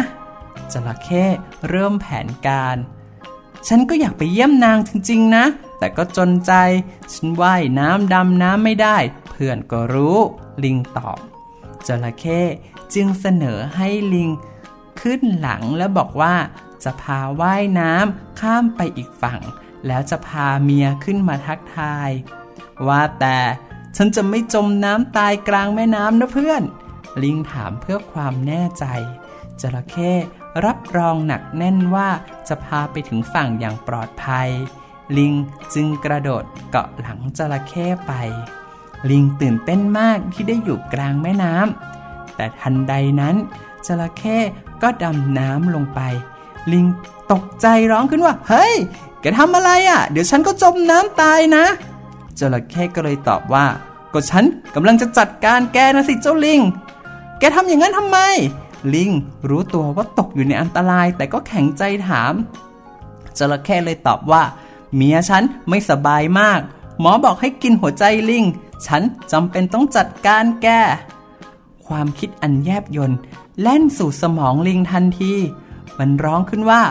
[0.72, 1.24] จระเข้
[1.68, 2.76] เริ่มแผนการ
[3.68, 5.44] ฉันก็อยากไปเยี่ยมนางจริงๆนะ
[5.78, 6.52] แต่ก็จนใจ
[7.12, 8.96] ฉันว่ายน้ำดำน้ำไม่ได้
[9.30, 10.18] เพื่อนก็รู้
[10.64, 11.18] ลิงตอบ
[11.86, 12.40] จระเข้
[12.94, 14.30] จึงเสนอให้ลิง
[15.00, 16.34] ขึ้นหลังแล้วบอกว่า
[16.84, 19.40] จะพาว่ายน้ำข้ามไปอีกฝั่ง
[19.86, 22.10] แล้วจะพาเมียขึ้นมาทักทาย
[22.86, 23.38] ว่าแต่
[23.96, 26.62] ฉันจะไม่จมน้ำตายกลางแม่น้ำนะเพื่อน
[27.22, 28.84] ลิงถามเพื่อความแน่ใจ
[29.60, 30.12] จระเข้
[30.64, 32.08] รับรองหนักแน่นว่า
[32.48, 34.48] จะพาไปถึงฝั่งอย่างปลอดภัย
[35.18, 35.32] ลิง
[35.74, 38.12] จึงกระโดดเกาะหลังจระเข้ไป
[39.10, 43.36] ลิงตื่นเต้นมากที่ได้อยู่กลางแม่น้ำแต่ทันใดนั้น
[43.86, 44.38] จระเข้
[44.82, 46.00] ก็ดำน้ำลงไป
[46.72, 46.86] ลิง
[47.32, 48.74] ตกใจร้องขึ้นว่า เฮ้ย
[49.20, 51.64] แกทำอะไรอะ่ะ เดี๋ยวฉันก็จมน้ำตายนะ
[52.38, 53.66] จระเข้ก็เลยตอบว่า
[54.12, 54.44] ก็ฉัน
[54.74, 56.60] กำลังจะจัดการแกนะสิเจ้าลิง
[57.38, 58.18] แกทำอย่างนั้นทำไม
[58.94, 59.10] ลิง
[59.48, 62.34] รู้ตัวว่าตกอยู่ในอันตรายแต่ก็แข็งใจถาม
[63.38, 64.42] จระเข้เลยตอบว่า
[64.94, 66.60] เมียฉันไม่สบายมาก
[67.00, 68.44] หมอบอกให้กินหัวใจลิง
[68.86, 69.02] ฉัน
[69.32, 70.68] จำเป็นต้องจัดการแก
[71.86, 73.18] ความคิดอันแยบยนต์
[73.60, 75.32] แล่นสู่สมองลิงทันที
[75.98, 76.82] มันร้องขึ้นว่า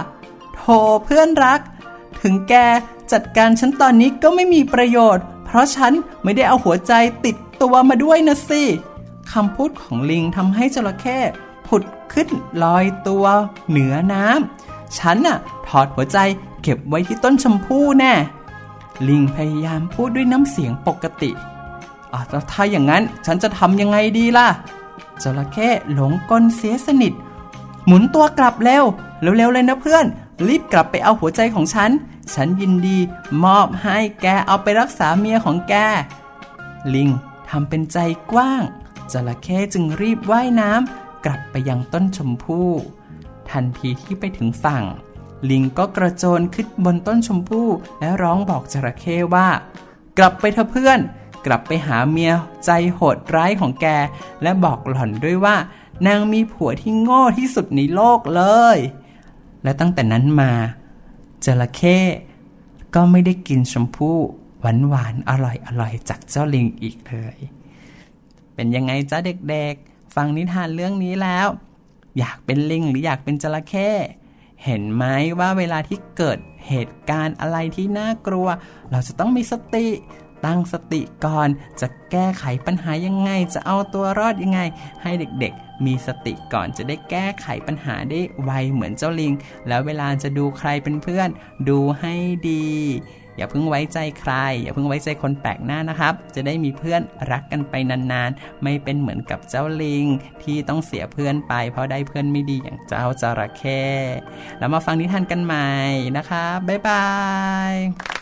[0.55, 1.59] โธ่เพื่อนรัก
[2.21, 2.53] ถึงแก
[3.11, 6.93] จัดการฉันตอนนี้ก็ไม่มีประโยชน์ เพราะฉันไม่ได้เอาหัวใจ
[7.25, 8.63] ติดตัวมาด้วยนะสิ
[9.31, 11.19] คำพูดของลิงทำให้จระเข้
[11.71, 12.29] ผุดขึ้น
[12.63, 13.25] ลอยตัว
[13.69, 16.17] เหนือน้ำฉันน่ะ ถอดหัวใจ
[16.61, 18.13] เก็บไว้ที่ต้นชมพู่แน่
[19.07, 21.31] ลิงพยายามพูดด้วยน้ำเสียงปกติ
[22.13, 24.47] อะแล้วถ้าอย่างนั้นฉันจะทำยังไงดีล่ะ
[25.23, 27.13] จระเข้หลงกลเสียสนิท
[27.85, 28.83] หมุนตัวกลับเร็ว
[29.21, 30.05] เร็วๆเลยนะเพื่อน
[30.47, 31.91] รีบกลับไปเอาหัวใจของฉัน
[32.33, 32.97] ฉันยินดี
[33.43, 35.73] มอบให้แกเอาไปรักษาเมียของแก
[36.93, 37.09] ลิง
[37.49, 37.97] ทำเป็นใจ
[38.31, 38.63] กว้าง
[39.11, 42.69] จระเข้จึงรีบว่ายน้ำ กลับไปยังต้นชมพู่
[43.51, 44.83] ทันทีที่ไปถึงฝั่ง
[45.49, 47.67] ลิงก็กระโจนขึ้นบนต้นชมพู่
[47.99, 49.47] และร้องบอกจระเข้ว่า
[50.17, 50.99] กลับไปเถอะเพื่อน
[51.45, 52.31] กลับไปหาเมีย
[52.65, 53.87] ใจโหดร้ายของแก
[54.41, 55.55] และบอกหล่อนด้วยว่า
[56.07, 58.43] นางมีผัวที่โง่ที่สุดในโลกเล
[58.75, 58.77] ย
[59.63, 60.51] และตั้งแต่นั้นมา
[61.45, 61.97] จระเข้
[62.95, 64.17] ก็ไม่ได้กินชมพู่
[64.59, 67.37] หวานหวานๆอร่อยอร่อยๆจากเจ้าลิงอีกเลย
[68.53, 69.17] เป็นยังไงจ้า
[69.49, 71.47] เด็กๆ ฟังนิทานเรื่องนี้แล้ว
[72.17, 73.89] อยากเป็นลิงหรืออยากเป็นจระเข้
[74.65, 75.05] เห็นไหม
[75.39, 78.47] ว่าเวลาที่เกิดเหตุการณ์อะไรที่น่ากลัว
[78.91, 79.87] เราจะต้องมีสติ
[80.45, 81.49] ตั้งสติก่อน
[81.81, 84.61] จะแก้ไขปัญหายังไง จะเอาตัวรอดยังไง
[85.03, 89.33] ให้เด็กๆ มีสติก่อนจะได้แก้ไขปัญหาได้ไวเหมือนเจ้าลิง
[89.67, 91.29] แล้วเวลาจะดูใครเป็นเพื่อน
[91.69, 92.13] ดูให้
[92.49, 92.67] ดี
[93.37, 97.01] อย่าเพิ่งไว้ใจใคร อย่าเพิ่งไว้ใจคนแปลกหน้านะครับ จะได้มีเพื่อน
[97.31, 100.05] รักกันไปนานๆ ไม่เป็นเหมือนกับเจ้าลิง
[100.43, 103.83] ที่ต้องเสียเพื่อนไป เพราะได้เพื่อนไม่ดีอย่างเจ้าจระเข้
[104.59, 105.69] แล้วมาฟังนิทานกันใหม่
[106.17, 107.05] นะคะบ๊ายบา
[107.73, 108.20] ย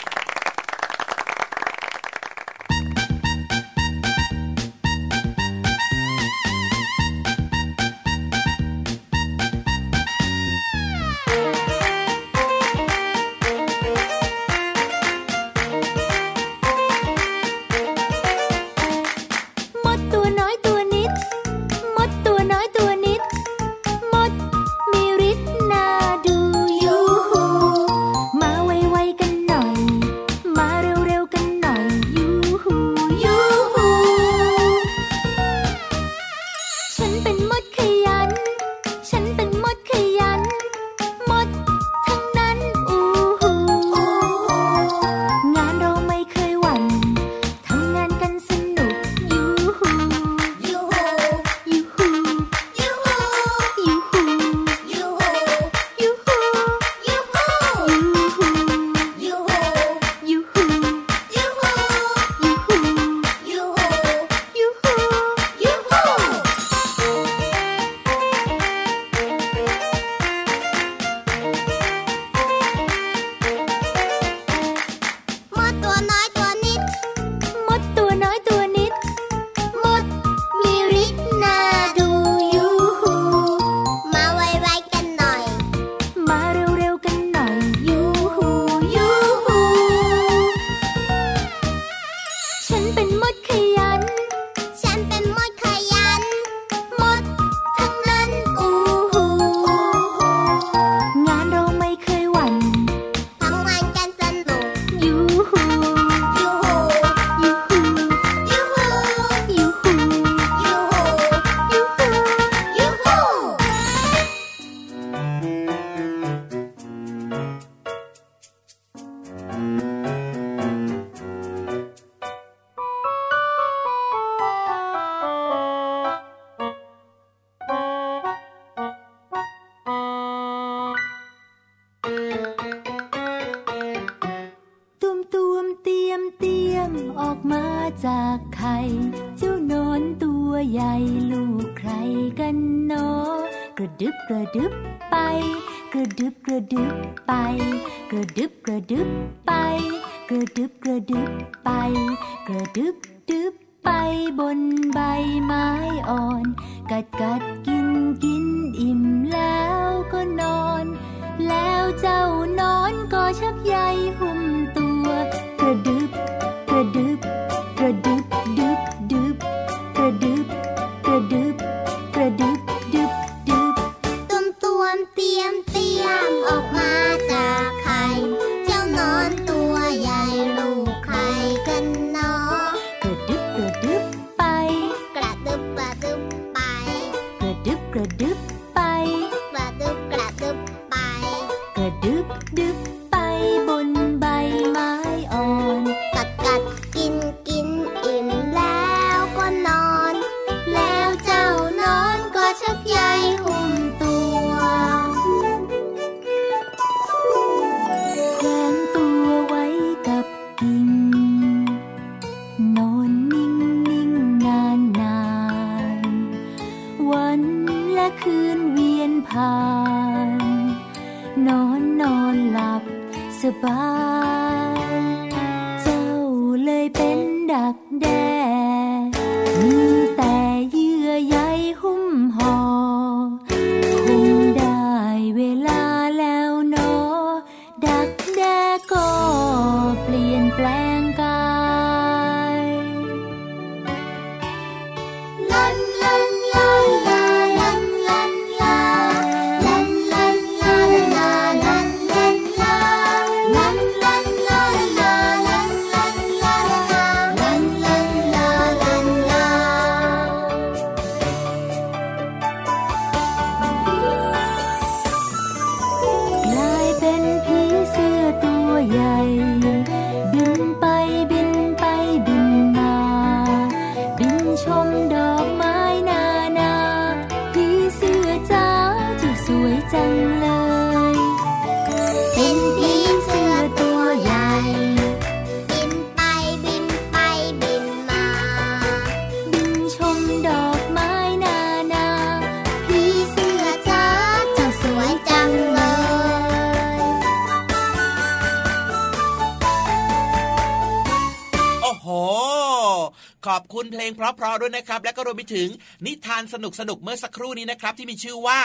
[303.74, 305.68] คุณเพลงเพราะๆด้วยนะครับ และก็รวมไปถึง
[306.06, 306.56] นิทานส
[306.90, 308.60] นุกๆเมื่อสักครู่นี้นะครับ ที่มีชื่อว่า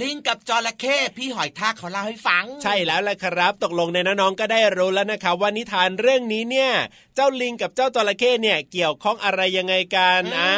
[0.00, 6.72] ลิงกับจระเข้พี่หอยทากเขาเล่าให้ฟัง ใช่แล้วแหละครับ ตกลงในน้องๆก็ได้รู้แล้วนะครับว่านิทานเรื่องนี้เนี่ย
[7.14, 10.52] เจ้าลิงกับเจ้าจระเข้เนี่ยเกี่ยวข้องอะไรยังไงกันอ่า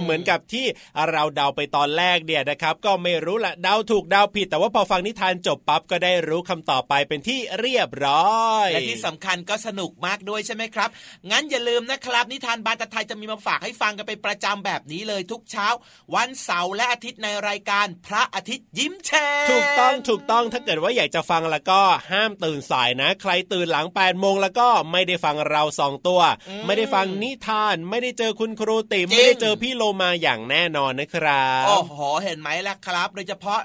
[0.00, 0.66] เหมือนกับที่
[1.10, 10.88] เราเดาไปตอนแรกเนี่ยนะครับ ก็ไม่รู้ละเดาถูกเดาผิด แต่ว่าพอฟังนิทานจบปั๊บก็ได้รู้คำตอบไปเป็นที่เรียบร้อยและที่สำคัญก็สนุกมากด้วยใช่ไหมครับ
[11.30, 15.66] งั้นอย่าลืมนะครับ นิทานบานตะไทยจะมีมาฝากให้ฟังกันเป็นประจำแบบนี้เลยทุกเช้า
[16.14, 21.80] วันเสาร์และอาทิตย์ในรายการพระอาทิตย์ยิ้มแฉ่งถูกต้องถูกต้องถ้าเกิดว่าอยากจะฟังแล้วก็
[22.12, 26.20] ห้ามตื่นสายนะ ใครตื่นหลัง8ปดโมงแล้วก็ไม่ได้ฟังเราสองตัว
[26.66, 33.60] ไม่ได้ฟังนิทาน ไม่ได้เจอคุณครูติมไม่ได้เจอพี่โลมาอย่างแน่นอนนะครับโอ้โหเห็นไหมล่ะครับ โดยเฉพาะ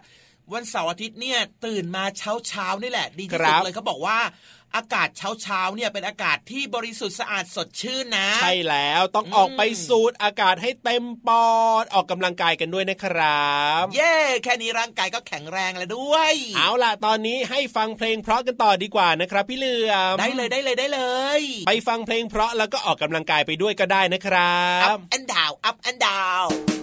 [0.53, 4.17] วันเสาร์อาทิตย์เนี่ยตื่นมาเช้าเช้าๆนี่แหละ ดีที่สุดเลยเขาบอกว่า
[4.75, 11.51] อากาศเช้าเช้าๆเนี่ยเป็นอากาศที่บริสุทธิ์สะอาดสดชื่นนะ ใช่แล้วต้องออกไปสูดอากาศให้เต็มปอ
[11.83, 21.01] ดออกกำลังกายกันด้วยนะครับ เย่แค่นี้ร่างกายก็แข็งแรงแล้วด้วย เอาล่ะตอนนี้ให้ฟังเพลงเพราะกันต่อดีกว่านะครับพี่เหลือมได้เลยได้เลยได้เล
[21.39, 24.63] ย ไปฟังเพลงเพราะแล้วก็ออกกำลังกายไปด้วยก็ได้นะครั
[24.93, 26.82] บ up and down up and down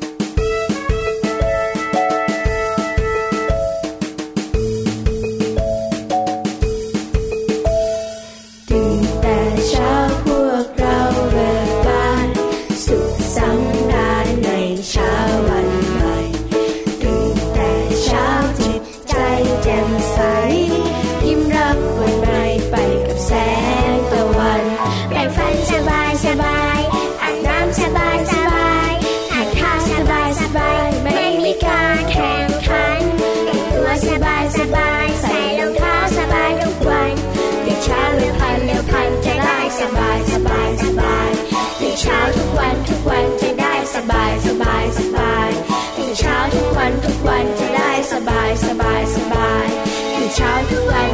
[48.63, 49.67] สบายสบาย
[50.15, 51.10] คือเช้าทุกวัน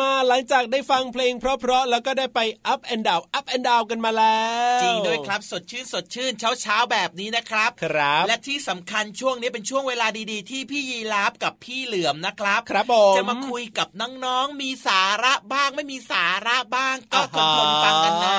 [0.00, 2.40] มาหลังจากได้ฟังเพลงเพราะๆแล้วก็ได้ไป
[2.72, 4.44] up and down up and down กันมาแล้
[4.78, 18.36] ว จริงด้วยครับสดชื่นสดชื่นเช้าเช้าๆแบบนี้นะครับ ครับ และที่สำคัญช่วงนี้เป็นช่วงเวลาดีๆ ที่พี่ยีราฟกับพี่เหลือมนะครับ ครับผมจะมาคุยกับน้องๆมีสาระบ้างไม่มีสาระบ้าง ก็ทนทนๆฟังกันนะ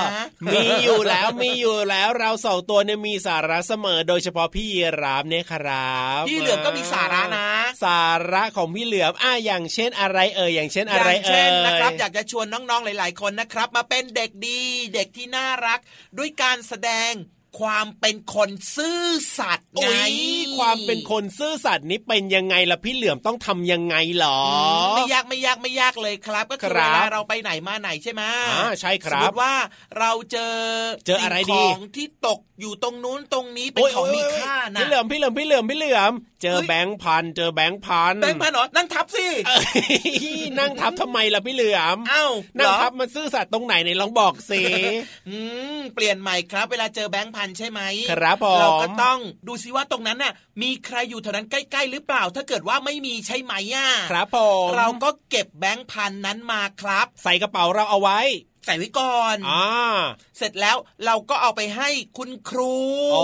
[0.53, 7.47] มีอยู่แล้วมีอยู่แล้วเราสองตัวเนี่ยมีสาระเสมอ โดยเฉพาะพี่ยีรามเนี่ยครับพี่เหลือมก็มีสาระนะ
[7.83, 14.59] สาระของพี่เหลือมอะอย่างเช่นอะไรเอ่ยอย่างเช่นออะไรย่างเอ่เช่นนะครับ อยากจะชวนน้องๆหลาย ๆ คนนะครับ มาเป็นเด็กดี
[14.93, 15.79] เด็กที่น่ารัก
[16.17, 17.11] ด้วยการแสดง
[17.59, 19.01] ความเป็นคนซื่อ
[19.39, 20.13] สัตย์ไงโอ้ย
[20.57, 24.41] ความเป็นคนซื่อสัตย์นี้เป็นยังไงล่ะพี่เหลือมต้องทำยังไงหรอ
[24.93, 28.21] มไม่ยากไม่ยากไม่ยากเลยครับ ก็คือครัเวบลาเราไปไหนมาไหนใช่ไหม
[28.51, 29.53] อ่าใช่ครับสมมติว่า
[29.99, 30.55] เราเจอ
[31.07, 42.25] เจออะไรดีสิ่งของที่ตกอยู่ตรงนู้นตรงนี้เป็นของมีค่านะพี่เหลือมพี่เหลือมพี่เหลือมพี่เหลือมเจอเฮ้ยแบงค์พันเจอแบงค์พันแบงค์พันเหรอนั่งทับสิเอ้ยนั่งทับทำไมล่ะพี่เหลือมเอ้า
[42.57, 44.61] นั่งเหรอทับมันซื่อสัตย์ตรงไหนไหนลองบอกสิ
[45.29, 45.37] อื
[45.77, 47.81] มเปลี่ยนใหม่ครับ เวลาเจอแบงค์พันใช่ไหม
[48.11, 58.19] ครับผมเราก็ต้องดูซิว่าตรงนั้นน่ะ มีใครอยู่แถวนั้นใกล้ ๆ หรือเปล่า ถ้าเกิดว่าไม่มีใช่ไหมอะครับผมเราก็เก็บแบงค์พันนั้นมาครับ ใส่กระเป๋าเราเอาไว้
[58.65, 59.65] ใส่ไว้ก่อนอ่า
[60.37, 62.75] เสร็จแล้วเราก็เอาไปให้คุณครู
[63.13, 63.21] โอ้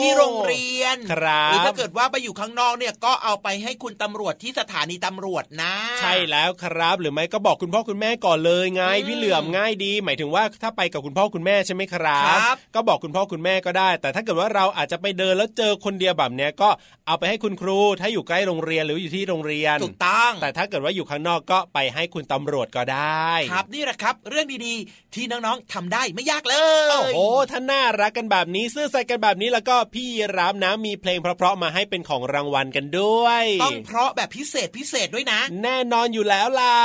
[0.00, 16.68] ที่โรงเรียนครับหรือถ้าเกิดว่าไปอยู่ข้างนอกเนี่ยก็เอาไปให้คุณตำรวจที่สถานีตำรวจนะ ใช่แล้วครับ หรือไม่ก็บอกคุณพ่อคุณแม่ก่อนเลยไงอืมพี่เหลือมง่ายดี หมายถึงว่าถ้าไปกับคุณพ่อคุณแม่ใช่ไหมครับครับ ก็บอกคุณพ่อคุณแม่ก็ได้ แต่ถ้าเกิดว่าเราอาจจะไปเดินแล้วเจอคนเดียวแบบเนี้ยก็
[17.06, 24.79] เอาไปให้คุณครูถ้าอยู่ใกล้โรงเรียนหรืออยู่ที่โรงเรียนถูกต้องแต่ถ้าเกิดว่าอยู่ข้างนอกก็ไปให้คุณตำรวจก็ได้ ครับนี่แหละครับ เรื่องดีๆ
[25.14, 26.56] ที่น้องๆทำได้ไม่ยากเล
[26.88, 27.18] ยโอ้โห
[27.50, 36.76] ถ้าน่ารักกันแบบนี้ซื่อสัตย์กันแบบนี้แล้วก็พี่รามนะมีเพลงเพราะๆมาให้เป็นของรางวัลกันด้วย ต้องเพราะแบบพิเศษพิเศษด้วยนะ แน่นอนอยู่แล้วล่ะ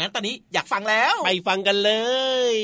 [0.00, 1.92] งั้นตอนนี้อยากฟังแล้ว ไปฟังกันเล
[2.52, 2.54] ย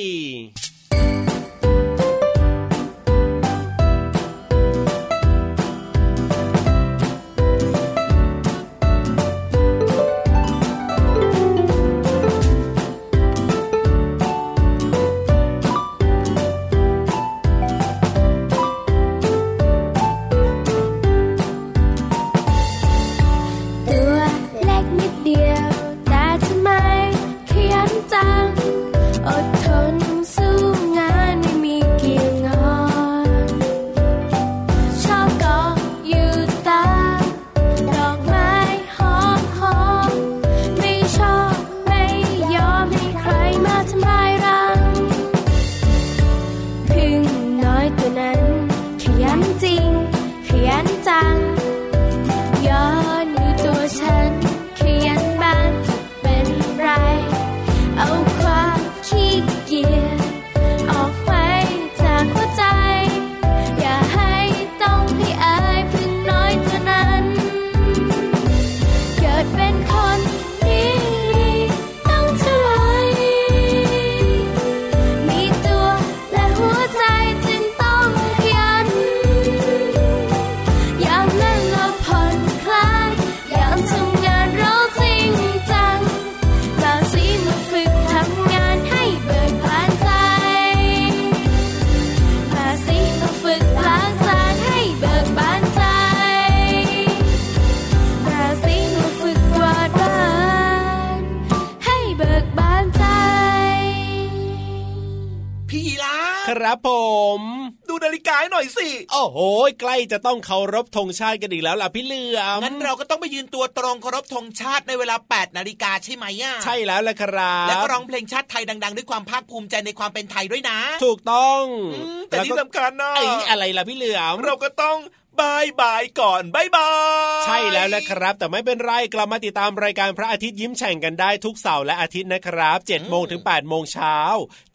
[109.70, 121.62] อ้โหใกล้จะต้องเคารพธงชาติกันอีกแล้วล่ะพี่เหลือมงั้นเราก็ต้องไปยืนตัวตรงเคารพธงชาติในเวลา8นาฬิกาใช่ไหมอะใช่แล้วล่ะครับแล้วก็ร้องเพลงชาติไทยดัง ๆ ด้วยความภาคภูมิใจในความเป็นไทยด้วยนะ ถูกต้อง
[121.94, 124.96] อืมแต่ที่สำคัญนะไอ้ยอะไรล่ะพี่เหลือมเราก็ต้อง
[125.40, 134.16] bye bye ก่อน bye bye ใช่แล้วนะครับ แต่ไม่เป็นไรกลับมาติดตามรายการพระอาทิตย์ยิ้มแฉ่งกันได้ทุกเสาร์และอาทิตย์นะครับ7โมงถึง8โมงเช้า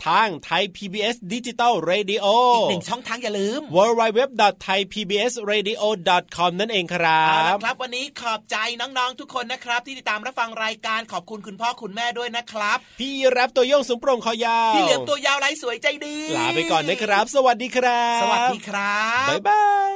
[0.06, 19.64] ทางไทย PBS Digital Radio อีกหนึ่งช่องทางอย่าลืม www.thaipbsradio.com นั่นเองครัเอาบละครับ วันนี้ขอบใจน้องๆทุกคนนะครับ ที่ติดตามรับฟังรายการขอบคุณคุณพ่อคุณแม่ด้วยนะครับ พี่รับตัวโยงสูงโปร่งคอยาวพี่เหลือมตัวยาวไรสวยใจดีลาไปก่อนนะครับ สวัสดีครับ สวัสดีครับบ๊ายบา
[19.94, 19.96] ย